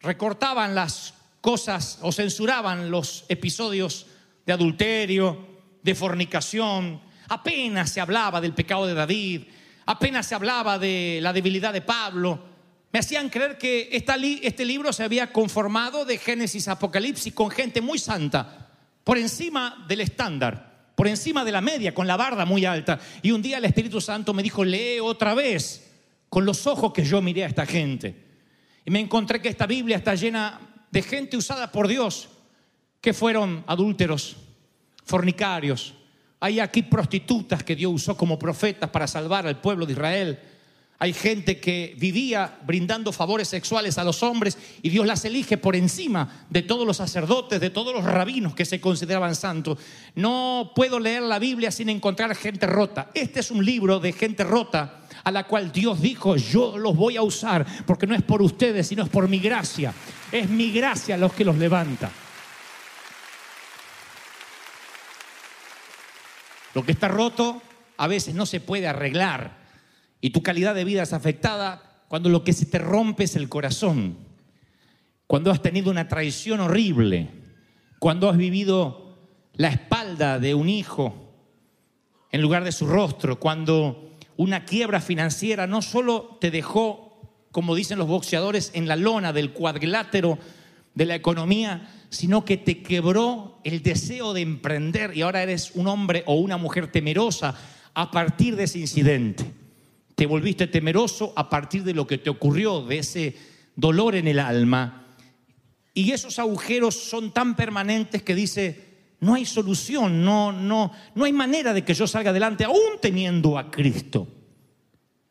recortaban 0.00 0.74
las 0.74 1.15
cosas 1.46 2.00
o 2.02 2.10
censuraban 2.10 2.90
los 2.90 3.24
episodios 3.28 4.06
de 4.44 4.52
adulterio, 4.52 5.46
de 5.80 5.94
fornicación, 5.94 7.00
apenas 7.28 7.88
se 7.88 8.00
hablaba 8.00 8.40
del 8.40 8.52
pecado 8.52 8.84
de 8.84 8.94
David, 8.94 9.42
apenas 9.86 10.26
se 10.26 10.34
hablaba 10.34 10.76
de 10.76 11.20
la 11.22 11.32
debilidad 11.32 11.72
de 11.72 11.82
Pablo. 11.82 12.40
Me 12.90 12.98
hacían 12.98 13.28
creer 13.28 13.58
que 13.58 13.90
esta 13.92 14.16
este 14.16 14.64
libro 14.64 14.92
se 14.92 15.04
había 15.04 15.32
conformado 15.32 16.04
de 16.04 16.18
Génesis 16.18 16.66
a 16.66 16.72
Apocalipsis 16.72 17.32
con 17.32 17.48
gente 17.48 17.80
muy 17.80 18.00
santa, 18.00 18.72
por 19.04 19.16
encima 19.16 19.84
del 19.86 20.00
estándar, 20.00 20.88
por 20.96 21.06
encima 21.06 21.44
de 21.44 21.52
la 21.52 21.60
media, 21.60 21.94
con 21.94 22.08
la 22.08 22.16
barda 22.16 22.44
muy 22.44 22.64
alta. 22.64 22.98
Y 23.22 23.30
un 23.30 23.40
día 23.40 23.58
el 23.58 23.66
Espíritu 23.66 24.00
Santo 24.00 24.34
me 24.34 24.42
dijo, 24.42 24.64
lee 24.64 24.98
otra 24.98 25.32
vez 25.32 25.92
con 26.28 26.44
los 26.44 26.66
ojos 26.66 26.92
que 26.92 27.04
yo 27.04 27.22
miré 27.22 27.44
a 27.44 27.46
esta 27.46 27.66
gente. 27.66 28.16
Y 28.84 28.90
me 28.90 28.98
encontré 28.98 29.40
que 29.40 29.48
esta 29.48 29.66
Biblia 29.66 29.98
está 29.98 30.16
llena 30.16 30.65
de 30.90 31.02
gente 31.02 31.36
usada 31.36 31.70
por 31.72 31.88
Dios 31.88 32.28
que 33.00 33.12
fueron 33.12 33.64
adúlteros, 33.66 34.36
fornicarios. 35.04 35.94
Hay 36.40 36.60
aquí 36.60 36.82
prostitutas 36.82 37.62
que 37.62 37.76
Dios 37.76 37.92
usó 37.92 38.16
como 38.16 38.38
profetas 38.38 38.90
para 38.90 39.06
salvar 39.06 39.46
al 39.46 39.60
pueblo 39.60 39.86
de 39.86 39.92
Israel. 39.92 40.38
Hay 40.98 41.12
gente 41.12 41.60
que 41.60 41.94
vivía 41.98 42.58
brindando 42.64 43.12
favores 43.12 43.48
sexuales 43.48 43.98
a 43.98 44.04
los 44.04 44.22
hombres 44.22 44.56
y 44.82 44.88
Dios 44.88 45.06
las 45.06 45.24
elige 45.24 45.58
por 45.58 45.76
encima 45.76 46.46
de 46.48 46.62
todos 46.62 46.86
los 46.86 46.96
sacerdotes, 46.96 47.60
de 47.60 47.70
todos 47.70 47.94
los 47.94 48.04
rabinos 48.04 48.54
que 48.54 48.64
se 48.64 48.80
consideraban 48.80 49.34
santos. 49.34 49.78
No 50.14 50.72
puedo 50.74 50.98
leer 50.98 51.22
la 51.22 51.38
Biblia 51.38 51.70
sin 51.70 51.90
encontrar 51.90 52.34
gente 52.34 52.66
rota. 52.66 53.10
Este 53.12 53.40
es 53.40 53.50
un 53.50 53.64
libro 53.64 54.00
de 54.00 54.12
gente 54.12 54.42
rota 54.42 55.05
a 55.26 55.32
la 55.32 55.42
cual 55.42 55.72
Dios 55.72 56.00
dijo, 56.00 56.36
yo 56.36 56.78
los 56.78 56.94
voy 56.94 57.16
a 57.16 57.22
usar 57.22 57.66
porque 57.84 58.06
no 58.06 58.14
es 58.14 58.22
por 58.22 58.42
ustedes, 58.42 58.86
sino 58.86 59.02
es 59.02 59.08
por 59.08 59.28
mi 59.28 59.40
gracia. 59.40 59.92
Es 60.30 60.48
mi 60.48 60.70
gracia 60.70 61.16
los 61.16 61.32
que 61.32 61.44
los 61.44 61.56
levanta. 61.56 62.12
Lo 66.74 66.84
que 66.84 66.92
está 66.92 67.08
roto 67.08 67.60
a 67.96 68.06
veces 68.06 68.36
no 68.36 68.46
se 68.46 68.60
puede 68.60 68.86
arreglar 68.86 69.56
y 70.20 70.30
tu 70.30 70.44
calidad 70.44 70.76
de 70.76 70.84
vida 70.84 71.02
es 71.02 71.12
afectada 71.12 72.04
cuando 72.06 72.28
lo 72.28 72.44
que 72.44 72.52
se 72.52 72.66
te 72.66 72.78
rompe 72.78 73.24
es 73.24 73.34
el 73.34 73.48
corazón, 73.48 74.18
cuando 75.26 75.50
has 75.50 75.60
tenido 75.60 75.90
una 75.90 76.06
traición 76.06 76.60
horrible, 76.60 77.30
cuando 77.98 78.30
has 78.30 78.36
vivido 78.36 79.16
la 79.54 79.70
espalda 79.70 80.38
de 80.38 80.54
un 80.54 80.68
hijo 80.68 81.32
en 82.30 82.42
lugar 82.42 82.62
de 82.62 82.70
su 82.70 82.86
rostro, 82.86 83.40
cuando 83.40 84.06
una 84.36 84.64
quiebra 84.64 85.00
financiera 85.00 85.66
no 85.66 85.82
solo 85.82 86.38
te 86.40 86.50
dejó, 86.50 87.20
como 87.52 87.74
dicen 87.74 87.98
los 87.98 88.08
boxeadores, 88.08 88.70
en 88.74 88.88
la 88.88 88.96
lona 88.96 89.32
del 89.32 89.52
cuadrilátero 89.52 90.38
de 90.94 91.06
la 91.06 91.14
economía, 91.14 91.90
sino 92.10 92.44
que 92.44 92.56
te 92.56 92.82
quebró 92.82 93.58
el 93.64 93.82
deseo 93.82 94.32
de 94.32 94.42
emprender 94.42 95.16
y 95.16 95.22
ahora 95.22 95.42
eres 95.42 95.72
un 95.74 95.86
hombre 95.86 96.22
o 96.26 96.34
una 96.34 96.56
mujer 96.56 96.90
temerosa 96.90 97.54
a 97.94 98.10
partir 98.10 98.56
de 98.56 98.64
ese 98.64 98.78
incidente. 98.78 99.44
Te 100.14 100.26
volviste 100.26 100.66
temeroso 100.66 101.32
a 101.36 101.50
partir 101.50 101.82
de 101.84 101.94
lo 101.94 102.06
que 102.06 102.18
te 102.18 102.30
ocurrió, 102.30 102.82
de 102.82 102.98
ese 102.98 103.36
dolor 103.74 104.14
en 104.14 104.28
el 104.28 104.38
alma. 104.38 105.06
Y 105.92 106.12
esos 106.12 106.38
agujeros 106.38 106.94
son 106.94 107.32
tan 107.32 107.56
permanentes 107.56 108.22
que 108.22 108.34
dice, 108.34 108.95
no 109.20 109.34
hay 109.34 109.46
solución, 109.46 110.24
no, 110.24 110.52
no, 110.52 110.92
no 111.14 111.24
hay 111.24 111.32
manera 111.32 111.72
de 111.72 111.84
que 111.84 111.94
yo 111.94 112.06
salga 112.06 112.30
adelante 112.30 112.64
aún 112.64 113.00
teniendo 113.00 113.58
a 113.58 113.70
Cristo. 113.70 114.28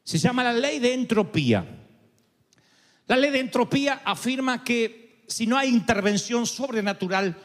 Se 0.03 0.17
llama 0.17 0.43
la 0.43 0.53
ley 0.53 0.79
de 0.79 0.93
entropía. 0.93 1.65
La 3.07 3.17
ley 3.17 3.31
de 3.31 3.39
entropía 3.39 4.01
afirma 4.03 4.63
que 4.63 5.23
si 5.27 5.47
no 5.47 5.57
hay 5.57 5.69
intervención 5.69 6.45
sobrenatural, 6.45 7.37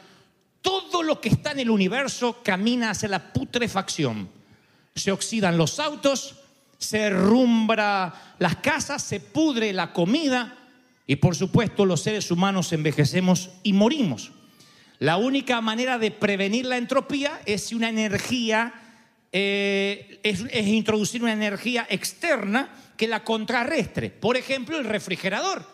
todo 0.61 1.03
lo 1.03 1.19
que 1.19 1.29
está 1.29 1.51
en 1.51 1.59
el 1.59 1.69
universo 1.69 2.41
camina 2.43 2.91
hacia 2.91 3.09
la 3.09 3.33
putrefacción. 3.33 4.29
Se 4.95 5.11
oxidan 5.11 5.57
los 5.57 5.79
autos, 5.79 6.35
se 6.77 7.09
rumbra 7.09 8.35
las 8.39 8.57
casas, 8.57 9.03
se 9.03 9.19
pudre 9.19 9.73
la 9.73 9.93
comida 9.93 10.57
y 11.07 11.15
por 11.17 11.35
supuesto 11.35 11.85
los 11.85 12.01
seres 12.01 12.31
humanos 12.31 12.73
envejecemos 12.73 13.49
y 13.63 13.73
morimos. 13.73 14.31
La 15.01 15.17
única 15.17 15.61
manera 15.61 15.97
de 15.97 16.11
prevenir 16.11 16.67
la 16.67 16.77
entropía 16.77 17.41
es 17.47 17.71
una 17.73 17.89
energía, 17.89 18.71
eh, 19.31 20.19
introducir 20.67 21.23
una 21.23 21.33
energía 21.33 21.87
externa 21.89 22.69
que 22.95 23.07
la 23.07 23.23
contrarrestre. 23.23 24.11
Por 24.11 24.37
ejemplo, 24.37 24.77
el 24.77 24.85
refrigerador. 24.85 25.65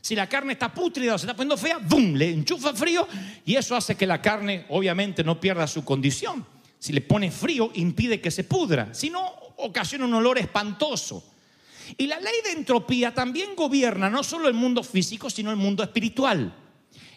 Si 0.00 0.16
la 0.16 0.28
carne 0.28 0.54
está 0.54 0.74
pútrida 0.74 1.14
o 1.14 1.18
se 1.18 1.26
está 1.26 1.36
poniendo 1.36 1.56
fea, 1.56 1.78
¡bum! 1.78 2.14
Le 2.14 2.30
enchufa 2.30 2.74
frío 2.74 3.06
y 3.46 3.54
eso 3.54 3.76
hace 3.76 3.94
que 3.94 4.08
la 4.08 4.20
carne 4.20 4.66
obviamente 4.70 5.22
no 5.22 5.38
pierda 5.38 5.68
su 5.68 5.84
condición. 5.84 6.44
Si 6.80 6.92
le 6.92 7.00
pone 7.00 7.30
frío, 7.30 7.70
impide 7.74 8.20
que 8.20 8.32
se 8.32 8.42
pudra. 8.42 8.92
Si 8.92 9.08
no, 9.08 9.24
ocasiona 9.58 10.04
un 10.04 10.14
olor 10.14 10.36
espantoso. 10.36 11.22
Y 11.96 12.08
la 12.08 12.18
ley 12.18 12.34
de 12.42 12.50
entropía 12.54 13.14
también 13.14 13.54
gobierna 13.54 14.10
no 14.10 14.24
solo 14.24 14.48
el 14.48 14.54
mundo 14.54 14.82
físico, 14.82 15.30
sino 15.30 15.52
el 15.52 15.56
mundo 15.56 15.84
espiritual. 15.84 16.52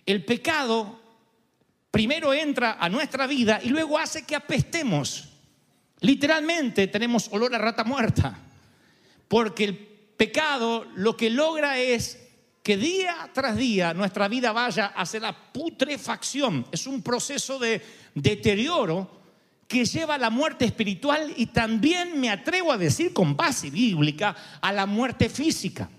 El 0.06 0.24
pecado 0.24 1.01
primero 1.92 2.34
entra 2.34 2.78
a 2.80 2.90
nuestra 2.90 3.28
vida 3.28 3.60
y 3.62 3.70
luego 3.70 4.00
hace 4.00 4.26
que 4.26 4.36
apestemos. 4.36 5.28
Literalmente 6.00 6.88
tenemos 6.88 7.30
olor 7.32 7.54
a 7.54 7.60
rata 7.60 7.84
muerta, 7.84 8.40
porque 9.28 9.66
el 9.66 9.78
pecado 9.78 10.88
lo 10.96 11.16
que 11.16 11.30
logra 11.30 11.78
es 11.78 12.18
que 12.64 12.78
día 12.78 13.30
tras 13.34 13.56
día 13.58 13.94
nuestra 13.94 14.28
vida 14.28 14.52
vaya 14.52 14.88
hacia 14.88 15.20
la 15.20 15.52
putrefacción. 15.52 16.66
Es 16.72 16.88
un 16.88 17.02
proceso 17.02 17.60
de 17.60 17.82
deterioro 18.16 19.20
que 19.68 19.86
lleva 19.86 20.16
a 20.16 20.18
la 20.18 20.30
muerte 20.30 20.66
espiritual 20.66 21.34
y 21.38 21.48
también 21.48 22.20
me 22.20 22.30
atrevo 22.30 22.72
a 22.72 22.78
decir 22.78 23.14
con 23.14 23.38
base 23.38 23.70
bíblica 23.70 24.36
a 24.60 24.72
la 24.72 24.86
muerte 24.86 25.30
física. 25.30 25.90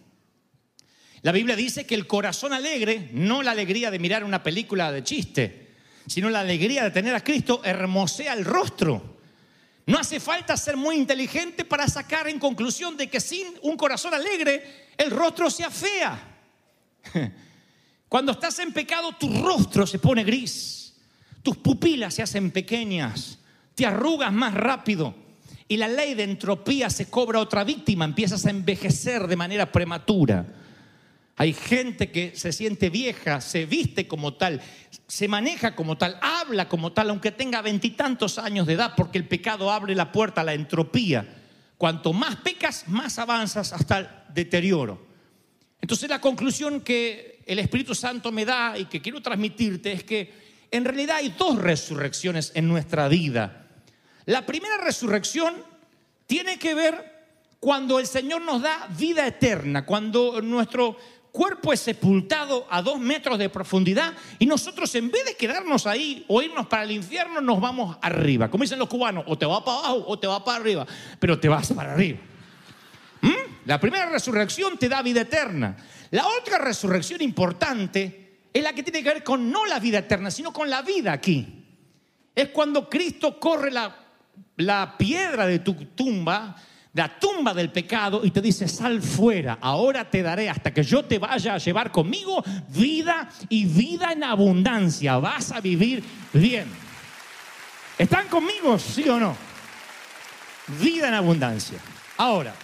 La 1.22 1.32
Biblia 1.32 1.54
dice 1.54 1.86
que 1.86 1.94
el 1.94 2.06
corazón 2.06 2.52
alegre, 2.52 3.08
no 3.12 3.42
la 3.42 3.52
alegría 3.52 3.90
de 3.90 4.00
mirar 4.00 4.24
una 4.24 4.42
película 4.42 4.90
de 4.90 5.04
chiste, 5.04 5.61
sino 6.06 6.30
la 6.30 6.40
alegría 6.40 6.84
de 6.84 6.90
tener 6.90 7.14
a 7.14 7.24
Cristo, 7.24 7.60
hermosea 7.64 8.32
el 8.34 8.44
rostro. 8.44 9.18
No 9.86 9.98
hace 9.98 10.20
falta 10.20 10.56
ser 10.56 10.76
muy 10.76 10.96
inteligente 10.96 11.64
para 11.64 11.88
sacar 11.88 12.28
en 12.28 12.38
conclusión 12.38 12.96
de 12.96 13.08
que 13.08 13.20
sin 13.20 13.46
un 13.62 13.76
corazón 13.76 14.14
alegre 14.14 14.88
el 14.96 15.10
rostro 15.10 15.50
se 15.50 15.64
afea. 15.64 16.18
Cuando 18.08 18.32
estás 18.32 18.58
en 18.58 18.72
pecado 18.72 19.12
tu 19.18 19.42
rostro 19.42 19.86
se 19.86 19.98
pone 19.98 20.22
gris, 20.22 20.94
tus 21.42 21.56
pupilas 21.56 22.14
se 22.14 22.22
hacen 22.22 22.50
pequeñas, 22.50 23.38
te 23.74 23.86
arrugas 23.86 24.32
más 24.32 24.54
rápido 24.54 25.14
y 25.66 25.78
la 25.78 25.88
ley 25.88 26.14
de 26.14 26.24
entropía 26.24 26.90
se 26.90 27.06
cobra 27.06 27.40
otra 27.40 27.64
víctima, 27.64 28.04
empiezas 28.04 28.44
a 28.46 28.50
envejecer 28.50 29.26
de 29.26 29.36
manera 29.36 29.72
prematura. 29.72 30.46
Hay 31.36 31.54
gente 31.54 32.10
que 32.10 32.36
se 32.36 32.52
siente 32.52 32.90
vieja, 32.90 33.40
se 33.40 33.64
viste 33.64 34.06
como 34.06 34.34
tal, 34.34 34.60
se 35.06 35.28
maneja 35.28 35.74
como 35.74 35.96
tal, 35.96 36.18
habla 36.20 36.68
como 36.68 36.92
tal, 36.92 37.10
aunque 37.10 37.32
tenga 37.32 37.62
veintitantos 37.62 38.38
años 38.38 38.66
de 38.66 38.74
edad, 38.74 38.92
porque 38.96 39.18
el 39.18 39.26
pecado 39.26 39.70
abre 39.70 39.94
la 39.94 40.12
puerta 40.12 40.42
a 40.42 40.44
la 40.44 40.54
entropía. 40.54 41.26
Cuanto 41.78 42.12
más 42.12 42.36
pecas, 42.36 42.86
más 42.86 43.18
avanzas 43.18 43.72
hasta 43.72 43.98
el 43.98 44.08
deterioro. 44.34 45.06
Entonces 45.80 46.08
la 46.08 46.20
conclusión 46.20 46.80
que 46.80 47.42
el 47.46 47.58
Espíritu 47.58 47.94
Santo 47.94 48.30
me 48.30 48.44
da 48.44 48.78
y 48.78 48.84
que 48.84 49.02
quiero 49.02 49.20
transmitirte 49.20 49.92
es 49.92 50.04
que 50.04 50.32
en 50.70 50.84
realidad 50.84 51.16
hay 51.16 51.34
dos 51.36 51.58
resurrecciones 51.58 52.52
en 52.54 52.68
nuestra 52.68 53.08
vida. 53.08 53.66
La 54.26 54.46
primera 54.46 54.76
resurrección 54.78 55.54
tiene 56.26 56.58
que 56.58 56.74
ver 56.74 57.12
cuando 57.58 57.98
el 57.98 58.06
Señor 58.06 58.42
nos 58.42 58.62
da 58.62 58.88
vida 58.96 59.26
eterna, 59.26 59.84
cuando 59.84 60.40
nuestro 60.40 60.96
cuerpo 61.32 61.72
es 61.72 61.80
sepultado 61.80 62.66
a 62.70 62.82
dos 62.82 63.00
metros 63.00 63.38
de 63.38 63.48
profundidad 63.48 64.12
y 64.38 64.46
nosotros 64.46 64.94
en 64.94 65.10
vez 65.10 65.24
de 65.24 65.34
quedarnos 65.34 65.86
ahí 65.86 66.24
o 66.28 66.42
irnos 66.42 66.66
para 66.66 66.84
el 66.84 66.92
infierno, 66.92 67.40
nos 67.40 67.60
vamos 67.60 67.96
arriba. 68.02 68.50
Como 68.50 68.62
dicen 68.62 68.78
los 68.78 68.88
cubanos, 68.88 69.24
o 69.26 69.36
te 69.36 69.46
va 69.46 69.64
para 69.64 69.78
abajo 69.78 70.04
o 70.06 70.18
te 70.18 70.26
va 70.26 70.44
para 70.44 70.58
arriba, 70.58 70.86
pero 71.18 71.40
te 71.40 71.48
vas 71.48 71.72
para 71.72 71.94
arriba. 71.94 72.18
¿Mm? 73.22 73.64
La 73.64 73.80
primera 73.80 74.06
resurrección 74.06 74.76
te 74.76 74.88
da 74.88 75.02
vida 75.02 75.22
eterna. 75.22 75.76
La 76.10 76.26
otra 76.26 76.58
resurrección 76.58 77.22
importante 77.22 78.40
es 78.52 78.62
la 78.62 78.74
que 78.74 78.82
tiene 78.82 79.02
que 79.02 79.08
ver 79.08 79.24
con 79.24 79.50
no 79.50 79.64
la 79.64 79.80
vida 79.80 79.98
eterna, 79.98 80.30
sino 80.30 80.52
con 80.52 80.68
la 80.68 80.82
vida 80.82 81.12
aquí. 81.12 81.64
Es 82.34 82.48
cuando 82.48 82.88
Cristo 82.90 83.40
corre 83.40 83.70
la, 83.70 83.96
la 84.56 84.96
piedra 84.98 85.46
de 85.46 85.60
tu 85.60 85.74
tumba 85.94 86.56
la 86.94 87.18
tumba 87.18 87.54
del 87.54 87.70
pecado 87.70 88.20
y 88.22 88.30
te 88.30 88.42
dice, 88.42 88.68
sal 88.68 89.00
fuera, 89.00 89.58
ahora 89.60 90.10
te 90.10 90.22
daré 90.22 90.50
hasta 90.50 90.74
que 90.74 90.82
yo 90.82 91.04
te 91.04 91.18
vaya 91.18 91.54
a 91.54 91.58
llevar 91.58 91.90
conmigo 91.90 92.44
vida 92.68 93.30
y 93.48 93.64
vida 93.64 94.12
en 94.12 94.24
abundancia. 94.24 95.16
Vas 95.16 95.52
a 95.52 95.60
vivir 95.60 96.04
bien. 96.32 96.66
¿Están 97.96 98.28
conmigo, 98.28 98.78
sí 98.78 99.08
o 99.08 99.18
no? 99.18 99.34
Vida 100.80 101.08
en 101.08 101.14
abundancia. 101.14 101.78
Ahora, 102.18 102.54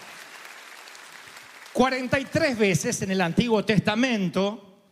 43 1.72 2.58
veces 2.58 3.00
en 3.02 3.10
el 3.10 3.20
Antiguo 3.22 3.64
Testamento, 3.64 4.82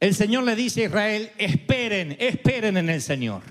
el 0.00 0.14
Señor 0.14 0.44
le 0.44 0.54
dice 0.54 0.82
a 0.82 0.84
Israel, 0.86 1.32
esperen, 1.38 2.16
esperen 2.20 2.76
en 2.76 2.90
el 2.90 3.00
Señor. 3.00 3.42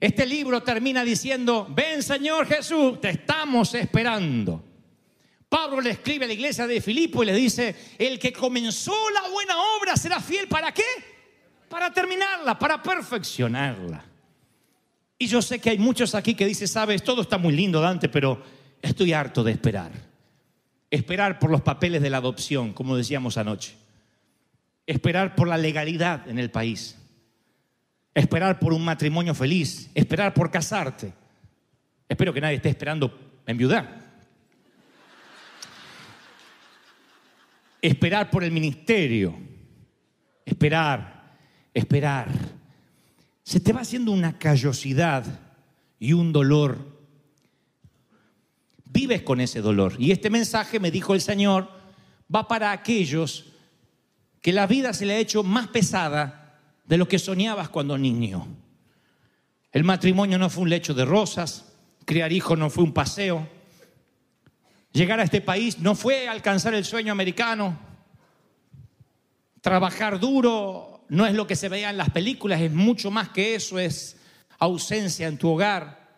Este 0.00 0.26
libro 0.26 0.62
termina 0.62 1.04
diciendo, 1.04 1.66
ven 1.70 2.02
Señor 2.02 2.46
Jesús, 2.46 3.00
te 3.00 3.10
estamos 3.10 3.74
esperando. 3.74 4.62
Pablo 5.48 5.80
le 5.80 5.90
escribe 5.90 6.24
a 6.24 6.28
la 6.28 6.34
iglesia 6.34 6.66
de 6.66 6.80
Filipo 6.80 7.22
y 7.22 7.26
le 7.26 7.34
dice, 7.34 7.74
el 7.98 8.18
que 8.18 8.32
comenzó 8.32 8.94
la 9.10 9.28
buena 9.28 9.54
obra 9.78 9.96
será 9.96 10.20
fiel 10.20 10.48
para 10.48 10.72
qué? 10.72 10.82
Para 11.68 11.92
terminarla, 11.92 12.58
para 12.58 12.82
perfeccionarla. 12.82 14.04
Y 15.16 15.26
yo 15.26 15.40
sé 15.40 15.60
que 15.60 15.70
hay 15.70 15.78
muchos 15.78 16.14
aquí 16.14 16.34
que 16.34 16.44
dicen, 16.44 16.66
sabes, 16.66 17.02
todo 17.04 17.22
está 17.22 17.38
muy 17.38 17.54
lindo, 17.54 17.80
Dante, 17.80 18.08
pero 18.08 18.42
estoy 18.82 19.12
harto 19.12 19.44
de 19.44 19.52
esperar. 19.52 19.92
Esperar 20.90 21.38
por 21.38 21.50
los 21.50 21.62
papeles 21.62 22.02
de 22.02 22.10
la 22.10 22.18
adopción, 22.18 22.72
como 22.72 22.96
decíamos 22.96 23.38
anoche. 23.38 23.76
Esperar 24.86 25.34
por 25.34 25.48
la 25.48 25.56
legalidad 25.56 26.28
en 26.28 26.38
el 26.38 26.50
país 26.50 26.96
esperar 28.14 28.58
por 28.60 28.72
un 28.72 28.84
matrimonio 28.84 29.34
feliz, 29.34 29.90
esperar 29.94 30.32
por 30.32 30.50
casarte. 30.50 31.12
Espero 32.08 32.32
que 32.32 32.40
nadie 32.40 32.56
esté 32.56 32.68
esperando 32.68 33.42
enviudar. 33.46 34.04
Esperar 37.82 38.30
por 38.30 38.44
el 38.44 38.52
ministerio. 38.52 39.36
Esperar, 40.46 41.36
esperar. 41.74 42.28
Se 43.42 43.60
te 43.60 43.72
va 43.72 43.80
haciendo 43.80 44.12
una 44.12 44.38
callosidad 44.38 45.24
y 45.98 46.12
un 46.12 46.32
dolor. 46.32 46.78
Vives 48.84 49.22
con 49.22 49.40
ese 49.40 49.60
dolor. 49.60 49.96
Y 49.98 50.12
este 50.12 50.30
mensaje, 50.30 50.78
me 50.78 50.90
dijo 50.90 51.14
el 51.14 51.20
Señor, 51.20 51.68
va 52.32 52.46
para 52.46 52.70
aquellos 52.70 53.46
que 54.40 54.52
la 54.52 54.66
vida 54.66 54.92
se 54.92 55.04
le 55.04 55.14
ha 55.14 55.18
hecho 55.18 55.42
más 55.42 55.68
pesada 55.68 56.43
de 56.84 56.96
lo 56.98 57.08
que 57.08 57.18
soñabas 57.18 57.68
cuando 57.68 57.96
niño. 57.98 58.46
El 59.72 59.84
matrimonio 59.84 60.38
no 60.38 60.50
fue 60.50 60.62
un 60.62 60.70
lecho 60.70 60.94
de 60.94 61.04
rosas, 61.04 61.72
criar 62.04 62.32
hijos 62.32 62.58
no 62.58 62.70
fue 62.70 62.84
un 62.84 62.92
paseo, 62.92 63.48
llegar 64.92 65.18
a 65.18 65.24
este 65.24 65.40
país 65.40 65.78
no 65.78 65.94
fue 65.94 66.28
alcanzar 66.28 66.74
el 66.74 66.84
sueño 66.84 67.12
americano, 67.12 67.78
trabajar 69.60 70.20
duro 70.20 71.04
no 71.08 71.26
es 71.26 71.34
lo 71.34 71.46
que 71.46 71.56
se 71.56 71.68
veía 71.68 71.90
en 71.90 71.96
las 71.96 72.10
películas, 72.10 72.60
es 72.60 72.72
mucho 72.72 73.10
más 73.10 73.30
que 73.30 73.54
eso, 73.54 73.78
es 73.78 74.16
ausencia 74.58 75.26
en 75.26 75.38
tu 75.38 75.48
hogar, 75.48 76.08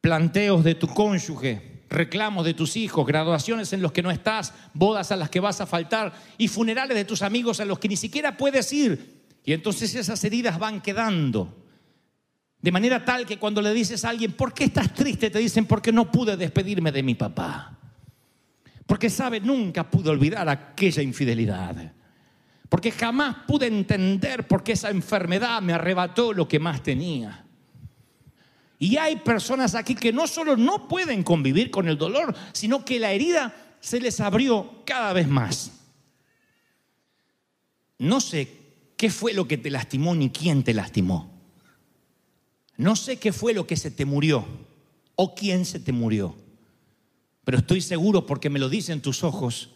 planteos 0.00 0.64
de 0.64 0.74
tu 0.74 0.88
cónyuge, 0.88 1.84
reclamos 1.90 2.44
de 2.44 2.54
tus 2.54 2.76
hijos, 2.76 3.06
graduaciones 3.06 3.72
en 3.72 3.82
los 3.82 3.92
que 3.92 4.02
no 4.02 4.10
estás, 4.10 4.54
bodas 4.72 5.12
a 5.12 5.16
las 5.16 5.30
que 5.30 5.40
vas 5.40 5.60
a 5.60 5.66
faltar 5.66 6.14
y 6.38 6.48
funerales 6.48 6.96
de 6.96 7.04
tus 7.04 7.22
amigos 7.22 7.60
a 7.60 7.64
los 7.64 7.78
que 7.78 7.88
ni 7.88 7.96
siquiera 7.96 8.36
puedes 8.36 8.72
ir 8.72 9.17
y 9.48 9.54
entonces 9.54 9.94
esas 9.94 10.22
heridas 10.24 10.58
van 10.58 10.82
quedando. 10.82 11.64
De 12.60 12.70
manera 12.70 13.02
tal 13.02 13.24
que 13.24 13.38
cuando 13.38 13.62
le 13.62 13.72
dices 13.72 14.04
a 14.04 14.10
alguien, 14.10 14.32
¿por 14.32 14.52
qué 14.52 14.64
estás 14.64 14.92
triste? 14.92 15.30
Te 15.30 15.38
dicen, 15.38 15.64
porque 15.64 15.90
no 15.90 16.12
pude 16.12 16.36
despedirme 16.36 16.92
de 16.92 17.02
mi 17.02 17.14
papá. 17.14 17.78
Porque 18.84 19.08
sabe, 19.08 19.40
nunca 19.40 19.88
pude 19.88 20.10
olvidar 20.10 20.50
aquella 20.50 21.02
infidelidad. 21.02 21.94
Porque 22.68 22.90
jamás 22.90 23.36
pude 23.46 23.68
entender 23.68 24.46
por 24.46 24.62
qué 24.62 24.72
esa 24.72 24.90
enfermedad 24.90 25.62
me 25.62 25.72
arrebató 25.72 26.34
lo 26.34 26.46
que 26.46 26.58
más 26.58 26.82
tenía. 26.82 27.46
Y 28.78 28.98
hay 28.98 29.16
personas 29.16 29.74
aquí 29.74 29.94
que 29.94 30.12
no 30.12 30.26
solo 30.26 30.58
no 30.58 30.86
pueden 30.88 31.22
convivir 31.22 31.70
con 31.70 31.88
el 31.88 31.96
dolor, 31.96 32.36
sino 32.52 32.84
que 32.84 32.98
la 32.98 33.12
herida 33.12 33.56
se 33.80 33.98
les 33.98 34.20
abrió 34.20 34.82
cada 34.84 35.14
vez 35.14 35.26
más. 35.26 35.72
No 37.96 38.20
sé 38.20 38.57
qué 38.98 39.10
fue 39.10 39.32
lo 39.32 39.48
que 39.48 39.56
te 39.56 39.70
lastimó 39.70 40.14
ni 40.14 40.28
quién 40.28 40.62
te 40.62 40.74
lastimó. 40.74 41.30
No 42.76 42.96
sé 42.96 43.16
qué 43.16 43.32
fue 43.32 43.54
lo 43.54 43.66
que 43.66 43.76
se 43.76 43.90
te 43.90 44.04
murió 44.04 44.44
o 45.14 45.34
quién 45.34 45.64
se 45.64 45.80
te 45.80 45.92
murió. 45.92 46.36
Pero 47.44 47.58
estoy 47.58 47.80
seguro 47.80 48.26
porque 48.26 48.50
me 48.50 48.58
lo 48.58 48.68
dicen 48.68 49.00
tus 49.00 49.24
ojos 49.24 49.70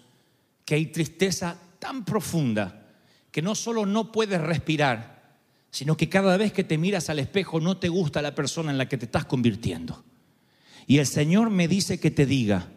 que 0.64 0.74
hay 0.74 0.86
tristeza 0.86 1.56
tan 1.78 2.04
profunda 2.04 2.90
que 3.30 3.42
no 3.42 3.54
solo 3.54 3.86
no 3.86 4.12
puedes 4.12 4.40
respirar, 4.40 5.38
sino 5.70 5.96
que 5.96 6.08
cada 6.08 6.36
vez 6.36 6.52
que 6.52 6.64
te 6.64 6.76
miras 6.76 7.08
al 7.08 7.18
espejo 7.18 7.60
no 7.60 7.78
te 7.78 7.88
gusta 7.88 8.22
la 8.22 8.34
persona 8.34 8.70
en 8.72 8.78
la 8.78 8.88
que 8.88 8.98
te 8.98 9.06
estás 9.06 9.24
convirtiendo. 9.24 10.04
Y 10.86 10.98
el 10.98 11.06
Señor 11.06 11.48
me 11.48 11.68
dice 11.68 11.98
que 11.98 12.10
te 12.10 12.26
diga, 12.26 12.68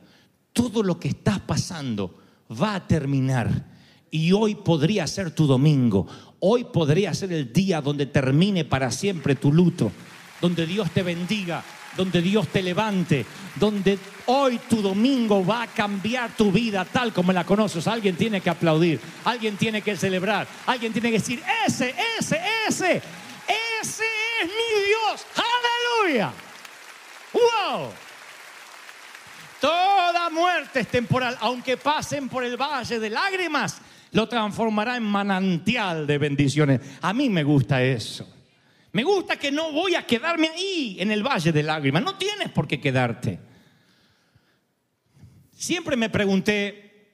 todo 0.53 0.83
lo 0.83 0.99
que 0.99 1.09
estás 1.09 1.39
pasando 1.39 2.19
va 2.49 2.75
a 2.75 2.87
terminar 2.87 3.75
y 4.15 4.31
hoy 4.31 4.55
podría 4.55 5.05
ser 5.07 5.31
tu 5.31 5.45
domingo. 5.45 6.07
Hoy 6.47 6.63
podría 6.65 7.11
ser 7.15 7.33
el 7.33 7.51
día 7.51 7.81
donde 7.81 8.05
termine 8.05 8.65
para 8.65 8.91
siempre 8.91 9.33
tu 9.33 9.51
luto. 9.51 9.91
Donde 10.39 10.67
Dios 10.67 10.91
te 10.91 11.01
bendiga. 11.01 11.63
Donde 11.97 12.21
Dios 12.21 12.49
te 12.49 12.61
levante. 12.61 13.25
Donde 13.55 13.97
hoy 14.27 14.59
tu 14.69 14.79
domingo 14.79 15.43
va 15.43 15.63
a 15.63 15.67
cambiar 15.67 16.35
tu 16.37 16.51
vida 16.51 16.85
tal 16.85 17.11
como 17.13 17.33
la 17.33 17.45
conoces. 17.45 17.87
Alguien 17.87 18.15
tiene 18.15 18.41
que 18.41 18.51
aplaudir. 18.51 18.99
Alguien 19.23 19.57
tiene 19.57 19.81
que 19.81 19.97
celebrar. 19.97 20.47
Alguien 20.67 20.93
tiene 20.93 21.09
que 21.09 21.17
decir, 21.17 21.41
ese, 21.65 21.95
ese, 22.19 22.39
ese. 22.67 23.01
Ese 23.81 24.03
es 24.43 24.45
mi 24.45 24.85
Dios. 24.85 25.25
Aleluya. 26.03 26.31
¡Wow! 27.33 27.89
Toda 29.59 30.29
muerte 30.29 30.81
es 30.81 30.87
temporal, 30.89 31.35
aunque 31.39 31.75
pasen 31.75 32.29
por 32.29 32.43
el 32.43 32.55
valle 32.55 32.99
de 32.99 33.09
lágrimas, 33.09 33.81
lo 34.15 34.29
transformará 34.29 34.95
en 34.95 35.03
manantial 35.03 36.07
de 36.07 36.17
bendiciones. 36.17 36.79
A 37.01 37.13
mí 37.13 37.29
me 37.29 37.43
gusta 37.43 37.83
eso. 37.83 38.25
Me 38.93 39.03
gusta 39.03 39.35
que 39.35 39.51
no 39.51 39.73
voy 39.73 39.95
a 39.95 40.07
quedarme 40.07 40.47
ahí 40.47 40.95
en 41.01 41.11
el 41.11 41.21
valle 41.21 41.51
de 41.51 41.61
lágrimas. 41.61 42.01
No 42.01 42.17
tienes 42.17 42.47
por 42.47 42.65
qué 42.65 42.79
quedarte. 42.79 43.39
Siempre 45.51 45.97
me 45.97 46.09
pregunté 46.09 47.09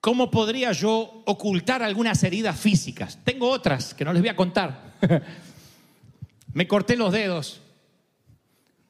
cómo 0.00 0.32
podría 0.32 0.72
yo 0.72 1.22
ocultar 1.26 1.80
algunas 1.80 2.24
heridas 2.24 2.58
físicas. 2.58 3.20
Tengo 3.22 3.48
otras 3.48 3.94
que 3.94 4.04
no 4.04 4.12
les 4.12 4.22
voy 4.22 4.30
a 4.30 4.36
contar. 4.36 4.94
me 6.54 6.66
corté 6.66 6.96
los 6.96 7.12
dedos 7.12 7.62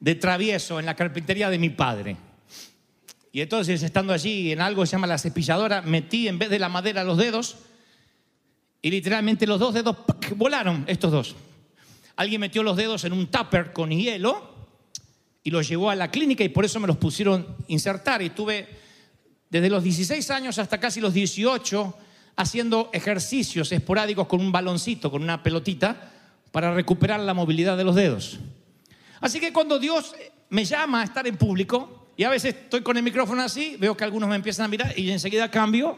de 0.00 0.14
travieso 0.14 0.80
en 0.80 0.86
la 0.86 0.96
carpintería 0.96 1.50
de 1.50 1.58
mi 1.58 1.68
padre. 1.68 2.16
Y 3.36 3.42
entonces, 3.42 3.82
estando 3.82 4.14
allí 4.14 4.50
en 4.50 4.62
algo 4.62 4.80
que 4.80 4.86
se 4.86 4.92
llama 4.92 5.06
la 5.06 5.18
cepilladora, 5.18 5.82
metí 5.82 6.26
en 6.26 6.38
vez 6.38 6.48
de 6.48 6.58
la 6.58 6.70
madera 6.70 7.04
los 7.04 7.18
dedos 7.18 7.56
y 8.80 8.90
literalmente 8.90 9.46
los 9.46 9.60
dos 9.60 9.74
dedos 9.74 9.94
volaron, 10.36 10.84
estos 10.86 11.12
dos. 11.12 11.36
Alguien 12.16 12.40
metió 12.40 12.62
los 12.62 12.78
dedos 12.78 13.04
en 13.04 13.12
un 13.12 13.26
tupper 13.26 13.74
con 13.74 13.90
hielo 13.90 14.54
y 15.44 15.50
los 15.50 15.68
llevó 15.68 15.90
a 15.90 15.94
la 15.94 16.10
clínica 16.10 16.44
y 16.44 16.48
por 16.48 16.64
eso 16.64 16.80
me 16.80 16.86
los 16.86 16.96
pusieron 16.96 17.46
insertar. 17.68 18.22
Y 18.22 18.28
estuve 18.28 18.70
desde 19.50 19.68
los 19.68 19.84
16 19.84 20.30
años 20.30 20.58
hasta 20.58 20.80
casi 20.80 21.02
los 21.02 21.12
18 21.12 21.94
haciendo 22.36 22.88
ejercicios 22.94 23.70
esporádicos 23.70 24.28
con 24.28 24.40
un 24.40 24.50
baloncito, 24.50 25.10
con 25.10 25.22
una 25.22 25.42
pelotita, 25.42 26.10
para 26.52 26.72
recuperar 26.72 27.20
la 27.20 27.34
movilidad 27.34 27.76
de 27.76 27.84
los 27.84 27.96
dedos. 27.96 28.38
Así 29.20 29.40
que 29.40 29.52
cuando 29.52 29.78
Dios 29.78 30.14
me 30.48 30.64
llama 30.64 31.02
a 31.02 31.04
estar 31.04 31.26
en 31.26 31.36
público, 31.36 32.05
y 32.16 32.24
a 32.24 32.30
veces 32.30 32.54
estoy 32.54 32.82
con 32.82 32.96
el 32.96 33.02
micrófono 33.02 33.42
así, 33.42 33.76
veo 33.78 33.96
que 33.96 34.04
algunos 34.04 34.28
me 34.28 34.36
empiezan 34.36 34.64
a 34.64 34.68
mirar 34.68 34.98
y 34.98 35.10
enseguida 35.10 35.50
cambio. 35.50 35.96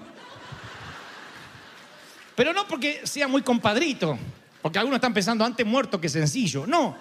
Pero 2.34 2.52
no 2.52 2.66
porque 2.66 3.00
sea 3.04 3.28
muy 3.28 3.42
compadrito, 3.42 4.18
porque 4.60 4.78
algunos 4.78 4.98
están 4.98 5.14
pensando 5.14 5.44
antes 5.44 5.64
muerto 5.64 6.00
que 6.00 6.08
sencillo, 6.08 6.66
no. 6.66 6.96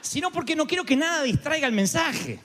Sino 0.00 0.32
porque 0.32 0.56
no 0.56 0.66
quiero 0.66 0.84
que 0.84 0.96
nada 0.96 1.22
distraiga 1.22 1.66
el 1.66 1.72
mensaje. 1.72 2.40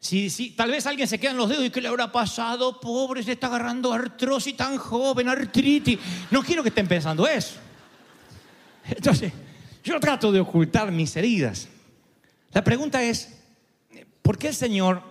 Si, 0.00 0.50
tal 0.50 0.70
vez 0.70 0.86
alguien 0.86 1.08
se 1.08 1.18
queda 1.18 1.30
en 1.30 1.36
los 1.36 1.48
dedos 1.48 1.64
y 1.64 1.70
¿qué 1.70 1.80
le 1.80 1.88
habrá 1.88 2.12
pasado? 2.12 2.80
Pobre, 2.80 3.22
se 3.22 3.32
está 3.32 3.46
agarrando 3.46 3.92
artrosis 3.92 4.56
tan 4.56 4.76
joven, 4.76 5.28
artritis. 5.28 5.98
No 6.30 6.42
quiero 6.42 6.62
que 6.62 6.68
estén 6.68 6.86
pensando 6.86 7.26
eso. 7.26 7.54
Entonces, 8.84 9.32
yo 9.82 9.98
trato 10.00 10.30
de 10.30 10.40
ocultar 10.40 10.90
mis 10.90 11.16
heridas. 11.16 11.68
La 12.52 12.62
pregunta 12.62 13.02
es, 13.02 13.43
¿por 14.24 14.38
qué 14.38 14.48
el 14.48 14.54
Señor, 14.54 15.02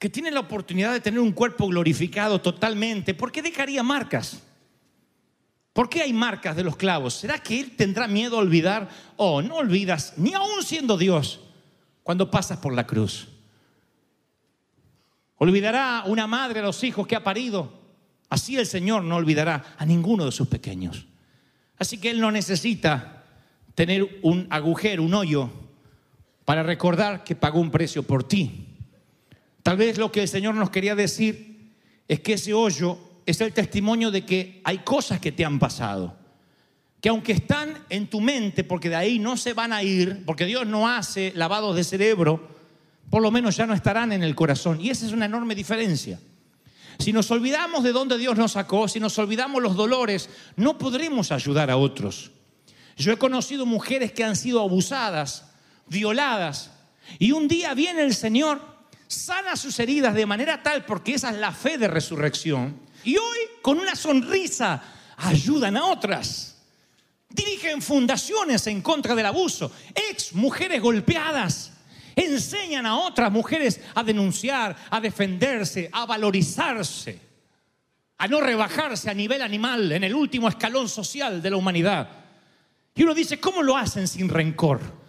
que 0.00 0.10
tiene 0.10 0.32
la 0.32 0.40
oportunidad 0.40 0.92
de 0.92 1.00
tener 1.00 1.20
un 1.20 1.30
cuerpo 1.30 1.68
glorificado 1.68 2.40
totalmente, 2.40 3.14
¿por 3.14 3.30
qué 3.30 3.42
dejaría 3.42 3.84
marcas? 3.84 4.42
¿Por 5.72 5.88
qué 5.88 6.02
hay 6.02 6.12
marcas 6.12 6.56
de 6.56 6.64
los 6.64 6.76
clavos? 6.76 7.14
¿Será 7.14 7.38
que 7.38 7.60
Él 7.60 7.76
tendrá 7.76 8.08
miedo 8.08 8.36
a 8.36 8.40
olvidar? 8.40 8.88
Oh, 9.16 9.40
no 9.40 9.54
olvidas, 9.54 10.14
ni 10.16 10.34
aún 10.34 10.64
siendo 10.64 10.98
Dios, 10.98 11.40
cuando 12.02 12.28
pasas 12.28 12.58
por 12.58 12.74
la 12.74 12.88
cruz. 12.88 13.28
Olvidará 15.36 16.02
una 16.06 16.26
madre 16.26 16.58
a 16.58 16.64
los 16.64 16.82
hijos 16.82 17.06
que 17.06 17.14
ha 17.14 17.22
parido. 17.22 17.72
Así 18.28 18.56
el 18.56 18.66
Señor 18.66 19.04
no 19.04 19.14
olvidará 19.14 19.76
a 19.78 19.86
ninguno 19.86 20.24
de 20.24 20.32
sus 20.32 20.48
pequeños. 20.48 21.06
Así 21.78 21.98
que 21.98 22.10
Él 22.10 22.20
no 22.20 22.32
necesita 22.32 23.24
tener 23.76 24.18
un 24.22 24.48
agujero, 24.50 25.04
un 25.04 25.14
hoyo, 25.14 25.69
para 26.50 26.64
recordar 26.64 27.22
que 27.22 27.36
pagó 27.36 27.60
un 27.60 27.70
precio 27.70 28.02
por 28.02 28.24
ti. 28.24 28.66
Tal 29.62 29.76
vez 29.76 29.98
lo 29.98 30.10
que 30.10 30.22
el 30.22 30.26
Señor 30.26 30.56
nos 30.56 30.70
quería 30.70 30.96
decir 30.96 31.76
es 32.08 32.18
que 32.18 32.32
ese 32.32 32.52
hoyo 32.52 32.98
es 33.24 33.40
el 33.40 33.52
testimonio 33.52 34.10
de 34.10 34.26
que 34.26 34.60
hay 34.64 34.78
cosas 34.78 35.20
que 35.20 35.30
te 35.30 35.44
han 35.44 35.60
pasado, 35.60 36.16
que 37.00 37.08
aunque 37.08 37.30
están 37.30 37.84
en 37.88 38.08
tu 38.08 38.20
mente, 38.20 38.64
porque 38.64 38.88
de 38.88 38.96
ahí 38.96 39.20
no 39.20 39.36
se 39.36 39.54
van 39.54 39.72
a 39.72 39.84
ir, 39.84 40.24
porque 40.26 40.44
Dios 40.44 40.66
no 40.66 40.88
hace 40.88 41.32
lavados 41.36 41.76
de 41.76 41.84
cerebro, 41.84 42.48
por 43.10 43.22
lo 43.22 43.30
menos 43.30 43.56
ya 43.56 43.64
no 43.64 43.72
estarán 43.72 44.10
en 44.10 44.24
el 44.24 44.34
corazón. 44.34 44.80
Y 44.80 44.90
esa 44.90 45.06
es 45.06 45.12
una 45.12 45.26
enorme 45.26 45.54
diferencia. 45.54 46.18
Si 46.98 47.12
nos 47.12 47.30
olvidamos 47.30 47.84
de 47.84 47.92
dónde 47.92 48.18
Dios 48.18 48.36
nos 48.36 48.50
sacó, 48.50 48.88
si 48.88 48.98
nos 48.98 49.16
olvidamos 49.20 49.62
los 49.62 49.76
dolores, 49.76 50.28
no 50.56 50.78
podremos 50.78 51.30
ayudar 51.30 51.70
a 51.70 51.76
otros. 51.76 52.32
Yo 52.96 53.12
he 53.12 53.18
conocido 53.18 53.66
mujeres 53.66 54.10
que 54.10 54.24
han 54.24 54.34
sido 54.34 54.60
abusadas, 54.60 55.49
violadas, 55.90 56.70
y 57.18 57.32
un 57.32 57.46
día 57.46 57.74
viene 57.74 58.02
el 58.02 58.14
Señor, 58.14 58.62
sana 59.06 59.56
sus 59.56 59.78
heridas 59.78 60.14
de 60.14 60.24
manera 60.24 60.62
tal, 60.62 60.86
porque 60.86 61.14
esa 61.14 61.30
es 61.30 61.36
la 61.36 61.52
fe 61.52 61.76
de 61.76 61.88
resurrección, 61.88 62.80
y 63.04 63.16
hoy 63.16 63.38
con 63.60 63.78
una 63.78 63.94
sonrisa 63.94 64.82
ayudan 65.16 65.76
a 65.76 65.86
otras. 65.86 66.56
Dirigen 67.28 67.80
fundaciones 67.80 68.66
en 68.66 68.82
contra 68.82 69.14
del 69.14 69.26
abuso, 69.26 69.70
ex 69.94 70.32
mujeres 70.34 70.80
golpeadas. 70.80 71.72
Enseñan 72.16 72.86
a 72.86 72.96
otras 72.96 73.30
mujeres 73.30 73.80
a 73.94 74.02
denunciar, 74.02 74.76
a 74.90 75.00
defenderse, 75.00 75.88
a 75.92 76.06
valorizarse, 76.06 77.20
a 78.18 78.26
no 78.26 78.40
rebajarse 78.40 79.08
a 79.08 79.14
nivel 79.14 79.42
animal 79.42 79.92
en 79.92 80.04
el 80.04 80.14
último 80.14 80.48
escalón 80.48 80.88
social 80.88 81.40
de 81.40 81.50
la 81.50 81.56
humanidad. 81.56 82.08
Y 82.94 83.04
uno 83.04 83.14
dice, 83.14 83.38
¿cómo 83.38 83.62
lo 83.62 83.76
hacen 83.76 84.08
sin 84.08 84.28
rencor? 84.28 84.99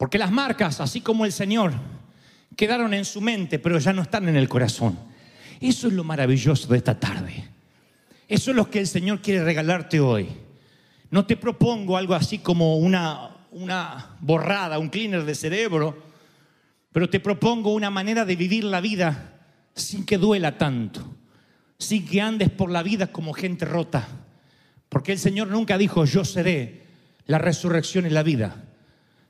Porque 0.00 0.16
las 0.16 0.32
marcas, 0.32 0.80
así 0.80 1.02
como 1.02 1.26
el 1.26 1.30
Señor, 1.30 1.74
quedaron 2.56 2.94
en 2.94 3.04
su 3.04 3.20
mente, 3.20 3.58
pero 3.58 3.78
ya 3.78 3.92
no 3.92 4.00
están 4.00 4.30
en 4.30 4.36
el 4.36 4.48
corazón. 4.48 4.98
Eso 5.60 5.88
es 5.88 5.92
lo 5.92 6.04
maravilloso 6.04 6.68
de 6.68 6.78
esta 6.78 6.98
tarde. 6.98 7.44
Eso 8.26 8.50
es 8.50 8.56
lo 8.56 8.70
que 8.70 8.78
el 8.78 8.86
Señor 8.86 9.20
quiere 9.20 9.44
regalarte 9.44 10.00
hoy. 10.00 10.26
No 11.10 11.26
te 11.26 11.36
propongo 11.36 11.98
algo 11.98 12.14
así 12.14 12.38
como 12.38 12.78
una, 12.78 13.28
una 13.50 14.16
borrada, 14.20 14.78
un 14.78 14.88
cleaner 14.88 15.26
de 15.26 15.34
cerebro, 15.34 16.02
pero 16.92 17.10
te 17.10 17.20
propongo 17.20 17.74
una 17.74 17.90
manera 17.90 18.24
de 18.24 18.36
vivir 18.36 18.64
la 18.64 18.80
vida 18.80 19.38
sin 19.74 20.06
que 20.06 20.16
duela 20.16 20.56
tanto, 20.56 21.14
sin 21.76 22.06
que 22.06 22.22
andes 22.22 22.48
por 22.48 22.70
la 22.70 22.82
vida 22.82 23.08
como 23.08 23.34
gente 23.34 23.66
rota. 23.66 24.08
Porque 24.88 25.12
el 25.12 25.18
Señor 25.18 25.48
nunca 25.48 25.76
dijo, 25.76 26.06
yo 26.06 26.24
seré 26.24 26.86
la 27.26 27.36
resurrección 27.36 28.06
y 28.06 28.08
la 28.08 28.22
vida. 28.22 28.64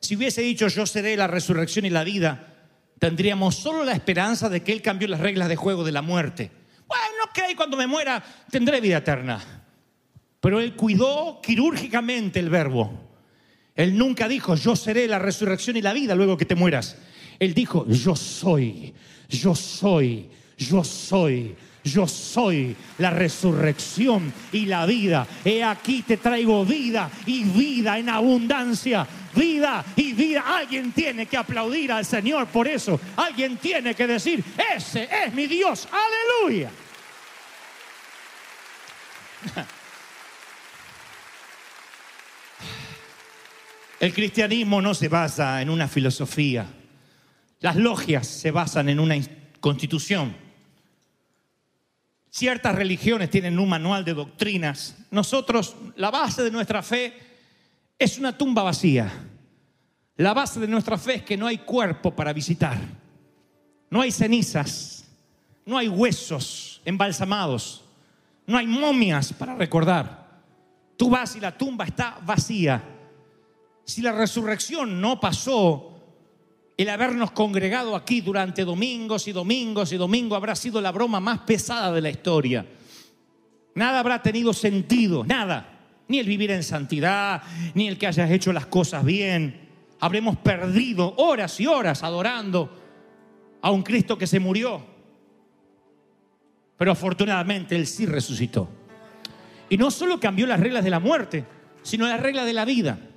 Si 0.00 0.16
hubiese 0.16 0.42
dicho, 0.42 0.68
yo 0.68 0.86
seré 0.86 1.16
la 1.16 1.26
resurrección 1.26 1.84
y 1.84 1.90
la 1.90 2.04
vida, 2.04 2.54
tendríamos 2.98 3.56
solo 3.56 3.84
la 3.84 3.92
esperanza 3.92 4.48
de 4.48 4.62
que 4.62 4.72
Él 4.72 4.82
cambió 4.82 5.08
las 5.08 5.20
reglas 5.20 5.48
de 5.48 5.56
juego 5.56 5.84
de 5.84 5.92
la 5.92 6.02
muerte. 6.02 6.50
Bueno, 6.86 7.24
ok, 7.28 7.54
cuando 7.56 7.76
me 7.76 7.86
muera 7.86 8.22
tendré 8.50 8.80
vida 8.80 8.98
eterna. 8.98 9.40
Pero 10.40 10.58
Él 10.58 10.74
cuidó 10.74 11.40
quirúrgicamente 11.42 12.40
el 12.40 12.48
verbo. 12.48 13.10
Él 13.76 13.96
nunca 13.96 14.26
dijo, 14.26 14.56
yo 14.56 14.74
seré 14.74 15.06
la 15.06 15.18
resurrección 15.18 15.76
y 15.76 15.82
la 15.82 15.92
vida 15.92 16.14
luego 16.14 16.36
que 16.36 16.44
te 16.44 16.54
mueras. 16.54 16.96
Él 17.38 17.54
dijo, 17.54 17.86
yo 17.88 18.16
soy, 18.16 18.92
yo 19.28 19.54
soy, 19.54 20.28
yo 20.58 20.82
soy, 20.82 21.54
yo 21.84 22.06
soy 22.06 22.76
la 22.98 23.10
resurrección 23.10 24.32
y 24.52 24.66
la 24.66 24.86
vida. 24.86 25.26
He 25.44 25.62
aquí 25.62 26.02
te 26.02 26.16
traigo 26.18 26.64
vida 26.64 27.10
y 27.26 27.44
vida 27.44 27.98
en 27.98 28.08
abundancia. 28.08 29.06
Vida 29.34 29.84
y 29.96 30.12
vida. 30.12 30.44
Alguien 30.46 30.92
tiene 30.92 31.26
que 31.26 31.36
aplaudir 31.36 31.92
al 31.92 32.04
Señor 32.04 32.46
por 32.48 32.66
eso. 32.68 33.00
Alguien 33.16 33.56
tiene 33.56 33.94
que 33.94 34.06
decir, 34.06 34.44
ese 34.74 35.08
es 35.24 35.32
mi 35.32 35.46
Dios. 35.46 35.88
Aleluya. 35.90 36.70
El 44.00 44.14
cristianismo 44.14 44.80
no 44.80 44.94
se 44.94 45.08
basa 45.08 45.60
en 45.60 45.68
una 45.68 45.86
filosofía. 45.86 46.66
Las 47.60 47.76
logias 47.76 48.26
se 48.26 48.50
basan 48.50 48.88
en 48.88 48.98
una 48.98 49.16
constitución. 49.60 50.34
Ciertas 52.30 52.76
religiones 52.76 53.28
tienen 53.28 53.58
un 53.58 53.68
manual 53.68 54.04
de 54.04 54.14
doctrinas. 54.14 54.96
Nosotros, 55.10 55.74
la 55.96 56.10
base 56.10 56.44
de 56.44 56.50
nuestra 56.50 56.82
fe 56.82 57.12
es 57.98 58.18
una 58.18 58.36
tumba 58.36 58.62
vacía. 58.62 59.12
La 60.16 60.32
base 60.32 60.60
de 60.60 60.68
nuestra 60.68 60.96
fe 60.96 61.16
es 61.16 61.22
que 61.22 61.36
no 61.36 61.46
hay 61.46 61.58
cuerpo 61.58 62.14
para 62.14 62.32
visitar. 62.32 62.78
No 63.90 64.00
hay 64.00 64.12
cenizas. 64.12 65.08
No 65.66 65.76
hay 65.76 65.88
huesos 65.88 66.80
embalsamados. 66.84 67.84
No 68.46 68.56
hay 68.56 68.66
momias 68.66 69.32
para 69.32 69.56
recordar. 69.56 70.42
Tú 70.96 71.10
vas 71.10 71.34
y 71.34 71.40
la 71.40 71.56
tumba 71.56 71.84
está 71.84 72.18
vacía. 72.22 72.82
Si 73.84 74.02
la 74.02 74.12
resurrección 74.12 75.00
no 75.00 75.18
pasó, 75.18 75.99
el 76.82 76.88
habernos 76.88 77.32
congregado 77.32 77.94
aquí 77.94 78.22
durante 78.22 78.64
domingos 78.64 79.28
y 79.28 79.32
domingos 79.32 79.92
y 79.92 79.98
domingos 79.98 80.36
habrá 80.36 80.56
sido 80.56 80.80
la 80.80 80.90
broma 80.90 81.20
más 81.20 81.40
pesada 81.40 81.92
de 81.92 82.00
la 82.00 82.08
historia. 82.08 82.64
Nada 83.74 84.00
habrá 84.00 84.22
tenido 84.22 84.54
sentido, 84.54 85.22
nada. 85.24 85.78
Ni 86.08 86.18
el 86.18 86.26
vivir 86.26 86.50
en 86.52 86.62
santidad, 86.62 87.42
ni 87.74 87.86
el 87.86 87.98
que 87.98 88.06
hayas 88.06 88.30
hecho 88.30 88.52
las 88.52 88.64
cosas 88.66 89.04
bien. 89.04 89.68
habremos 90.00 90.38
perdido 90.38 91.12
horas 91.18 91.60
y 91.60 91.66
horas 91.66 92.02
adorando 92.02 92.74
a 93.60 93.70
un 93.70 93.82
Cristo 93.82 94.16
que 94.16 94.26
se 94.26 94.40
murió. 94.40 94.82
Pero 96.78 96.92
afortunadamente 96.92 97.76
Él 97.76 97.86
sí 97.86 98.06
resucitó. 98.06 98.70
Y 99.68 99.76
no 99.76 99.90
solo 99.90 100.18
cambió 100.18 100.46
las 100.46 100.58
reglas 100.58 100.82
de 100.82 100.90
la 100.90 100.98
muerte, 100.98 101.44
sino 101.82 102.06
las 102.06 102.20
reglas 102.20 102.46
de 102.46 102.54
la 102.54 102.64
vida. 102.64 103.09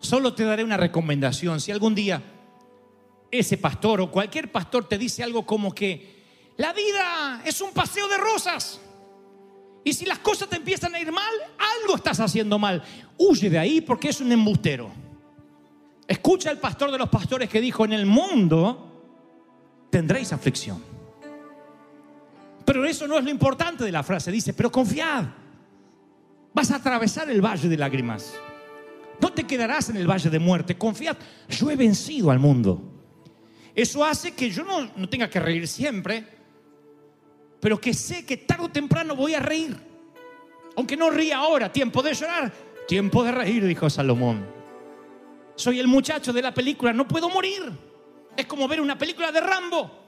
Solo 0.00 0.34
te 0.34 0.44
daré 0.44 0.64
una 0.64 0.76
recomendación. 0.76 1.60
Si 1.60 1.72
algún 1.72 1.94
día 1.94 2.22
ese 3.30 3.58
pastor 3.58 4.00
o 4.00 4.10
cualquier 4.10 4.50
pastor 4.50 4.88
te 4.88 4.96
dice 4.96 5.22
algo 5.22 5.44
como 5.44 5.74
que 5.74 6.18
la 6.56 6.72
vida 6.72 7.42
es 7.44 7.60
un 7.60 7.72
paseo 7.72 8.08
de 8.08 8.16
rosas. 8.16 8.80
Y 9.84 9.92
si 9.92 10.04
las 10.06 10.18
cosas 10.18 10.48
te 10.48 10.56
empiezan 10.56 10.94
a 10.94 11.00
ir 11.00 11.12
mal, 11.12 11.32
algo 11.80 11.96
estás 11.96 12.20
haciendo 12.20 12.58
mal. 12.58 12.82
Huye 13.16 13.48
de 13.48 13.58
ahí 13.58 13.80
porque 13.80 14.08
es 14.08 14.20
un 14.20 14.32
embustero. 14.32 14.90
Escucha 16.06 16.50
al 16.50 16.58
pastor 16.58 16.90
de 16.90 16.98
los 16.98 17.08
pastores 17.08 17.48
que 17.48 17.60
dijo, 17.60 17.84
en 17.84 17.92
el 17.92 18.06
mundo 18.06 19.86
tendréis 19.90 20.32
aflicción. 20.32 20.82
Pero 22.64 22.84
eso 22.84 23.06
no 23.06 23.18
es 23.18 23.24
lo 23.24 23.30
importante 23.30 23.84
de 23.84 23.92
la 23.92 24.02
frase. 24.02 24.30
Dice, 24.30 24.52
pero 24.52 24.70
confiad. 24.70 25.24
Vas 26.52 26.70
a 26.70 26.76
atravesar 26.76 27.30
el 27.30 27.40
valle 27.40 27.68
de 27.68 27.76
lágrimas. 27.76 28.34
Te 29.38 29.46
quedarás 29.46 29.88
en 29.88 29.96
el 29.96 30.10
valle 30.10 30.30
de 30.30 30.40
muerte. 30.40 30.76
Confiad. 30.76 31.16
Yo 31.48 31.70
he 31.70 31.76
vencido 31.76 32.32
al 32.32 32.40
mundo. 32.40 32.82
Eso 33.72 34.04
hace 34.04 34.32
que 34.32 34.50
yo 34.50 34.64
no, 34.64 34.90
no 34.96 35.08
tenga 35.08 35.30
que 35.30 35.38
reír 35.38 35.68
siempre, 35.68 36.26
pero 37.60 37.80
que 37.80 37.94
sé 37.94 38.26
que 38.26 38.36
tarde 38.36 38.64
o 38.64 38.68
temprano 38.68 39.14
voy 39.14 39.34
a 39.34 39.38
reír. 39.38 39.76
Aunque 40.74 40.96
no 40.96 41.08
ría 41.10 41.36
ahora, 41.36 41.70
tiempo 41.72 42.02
de 42.02 42.14
llorar, 42.14 42.52
tiempo 42.88 43.22
de 43.22 43.30
reír, 43.30 43.64
dijo 43.64 43.88
Salomón. 43.88 44.44
Soy 45.54 45.78
el 45.78 45.86
muchacho 45.86 46.32
de 46.32 46.42
la 46.42 46.52
película, 46.52 46.92
no 46.92 47.06
puedo 47.06 47.28
morir. 47.28 47.62
Es 48.36 48.46
como 48.46 48.66
ver 48.66 48.80
una 48.80 48.98
película 48.98 49.30
de 49.30 49.40
Rambo. 49.40 50.07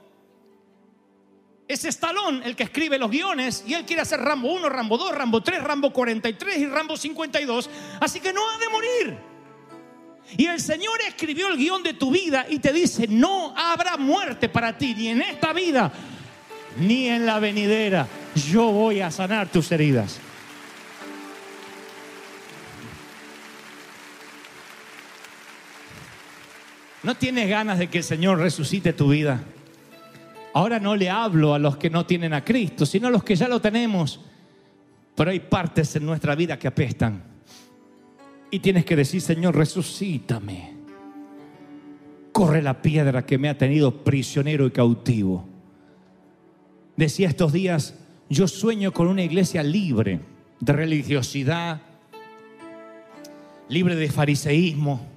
Es 1.71 1.85
Stallone 1.85 2.45
el 2.45 2.53
que 2.53 2.63
escribe 2.63 2.97
los 2.97 3.09
guiones 3.09 3.63
y 3.65 3.75
él 3.75 3.85
quiere 3.85 4.01
hacer 4.01 4.19
Rambo 4.19 4.51
1, 4.51 4.67
Rambo 4.67 4.97
2, 4.97 5.15
Rambo 5.15 5.41
3, 5.41 5.63
Rambo 5.63 5.93
43 5.93 6.57
y 6.57 6.65
Rambo 6.65 6.97
52. 6.97 7.69
Así 8.01 8.19
que 8.19 8.33
no 8.33 8.41
ha 8.49 8.57
de 8.57 8.67
morir. 8.67 9.17
Y 10.35 10.47
el 10.47 10.59
Señor 10.59 10.99
escribió 11.07 11.47
el 11.47 11.55
guion 11.55 11.81
de 11.81 11.93
tu 11.93 12.11
vida 12.11 12.45
y 12.49 12.59
te 12.59 12.73
dice, 12.73 13.07
no 13.07 13.55
habrá 13.55 13.95
muerte 13.95 14.49
para 14.49 14.77
ti, 14.77 14.93
ni 14.95 15.07
en 15.07 15.21
esta 15.21 15.53
vida, 15.53 15.93
ni 16.77 17.07
en 17.07 17.25
la 17.25 17.39
venidera. 17.39 18.05
Yo 18.51 18.63
voy 18.63 18.99
a 18.99 19.09
sanar 19.09 19.47
tus 19.47 19.71
heridas. 19.71 20.19
¿No 27.01 27.15
tienes 27.15 27.47
ganas 27.47 27.79
de 27.79 27.89
que 27.89 27.99
el 27.99 28.03
Señor 28.03 28.39
resucite 28.39 28.91
tu 28.91 29.07
vida? 29.07 29.41
Ahora 30.53 30.79
no 30.79 30.95
le 30.95 31.09
hablo 31.09 31.53
a 31.53 31.59
los 31.59 31.77
que 31.77 31.89
no 31.89 32.05
tienen 32.05 32.33
a 32.33 32.43
Cristo, 32.43 32.85
sino 32.85 33.07
a 33.07 33.11
los 33.11 33.23
que 33.23 33.35
ya 33.35 33.47
lo 33.47 33.61
tenemos. 33.61 34.19
Pero 35.15 35.31
hay 35.31 35.39
partes 35.39 35.95
en 35.95 36.05
nuestra 36.05 36.35
vida 36.35 36.59
que 36.59 36.67
apestan. 36.67 37.23
Y 38.49 38.59
tienes 38.59 38.83
que 38.83 38.95
decir, 38.95 39.21
Señor, 39.21 39.55
resucítame. 39.55 40.73
Corre 42.31 42.61
la 42.61 42.81
piedra 42.81 43.25
que 43.25 43.37
me 43.37 43.49
ha 43.49 43.57
tenido 43.57 44.03
prisionero 44.03 44.65
y 44.65 44.71
cautivo. 44.71 45.47
Decía 46.97 47.29
estos 47.29 47.53
días, 47.53 47.95
yo 48.29 48.47
sueño 48.47 48.91
con 48.91 49.07
una 49.07 49.23
iglesia 49.23 49.63
libre 49.63 50.19
de 50.59 50.73
religiosidad, 50.73 51.81
libre 53.69 53.95
de 53.95 54.09
fariseísmo. 54.09 55.07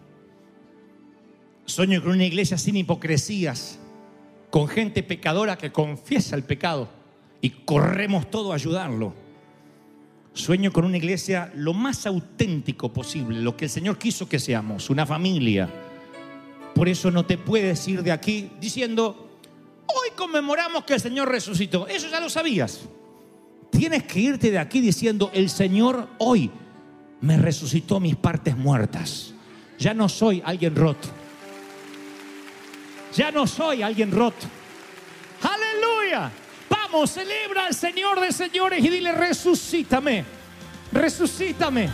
Sueño 1.66 2.02
con 2.02 2.12
una 2.12 2.24
iglesia 2.24 2.56
sin 2.56 2.76
hipocresías, 2.76 3.80
con 4.54 4.68
gente 4.68 5.02
pecadora 5.02 5.58
que 5.58 5.72
confiesa 5.72 6.36
el 6.36 6.44
pecado 6.44 6.88
y 7.40 7.50
corremos 7.50 8.30
todo 8.30 8.52
a 8.52 8.54
ayudarlo. 8.54 9.12
Sueño 10.32 10.72
con 10.72 10.84
una 10.84 10.96
iglesia 10.96 11.50
lo 11.56 11.74
más 11.74 12.06
auténtico 12.06 12.92
posible, 12.92 13.40
lo 13.40 13.56
que 13.56 13.64
el 13.64 13.70
Señor 13.72 13.98
quiso 13.98 14.28
que 14.28 14.38
seamos, 14.38 14.90
una 14.90 15.06
familia. 15.06 15.68
Por 16.72 16.88
eso 16.88 17.10
no 17.10 17.26
te 17.26 17.36
puedes 17.36 17.88
ir 17.88 18.04
de 18.04 18.12
aquí 18.12 18.48
diciendo, 18.60 19.40
hoy 19.88 20.10
conmemoramos 20.14 20.84
que 20.84 20.94
el 20.94 21.00
Señor 21.00 21.28
resucitó. 21.30 21.88
Eso 21.88 22.08
ya 22.08 22.20
lo 22.20 22.30
sabías. 22.30 22.82
Tienes 23.72 24.04
que 24.04 24.20
irte 24.20 24.52
de 24.52 24.60
aquí 24.60 24.80
diciendo, 24.80 25.32
el 25.34 25.50
Señor 25.50 26.10
hoy 26.18 26.48
me 27.22 27.38
resucitó 27.38 27.98
mis 27.98 28.14
partes 28.14 28.56
muertas. 28.56 29.34
Ya 29.80 29.94
no 29.94 30.08
soy 30.08 30.40
alguien 30.46 30.76
roto. 30.76 31.23
Ya 33.14 33.31
no 33.31 33.46
soy 33.46 33.83
alguien 33.83 34.11
roto. 34.11 34.46
Aleluya. 35.42 36.31
Vamos, 36.68 37.11
celebra 37.11 37.66
al 37.66 37.74
Señor 37.74 38.20
de 38.20 38.33
señores 38.33 38.85
y 38.85 38.88
dile, 38.88 39.12
resucítame. 39.12 40.24
Resucítame. 40.92 41.88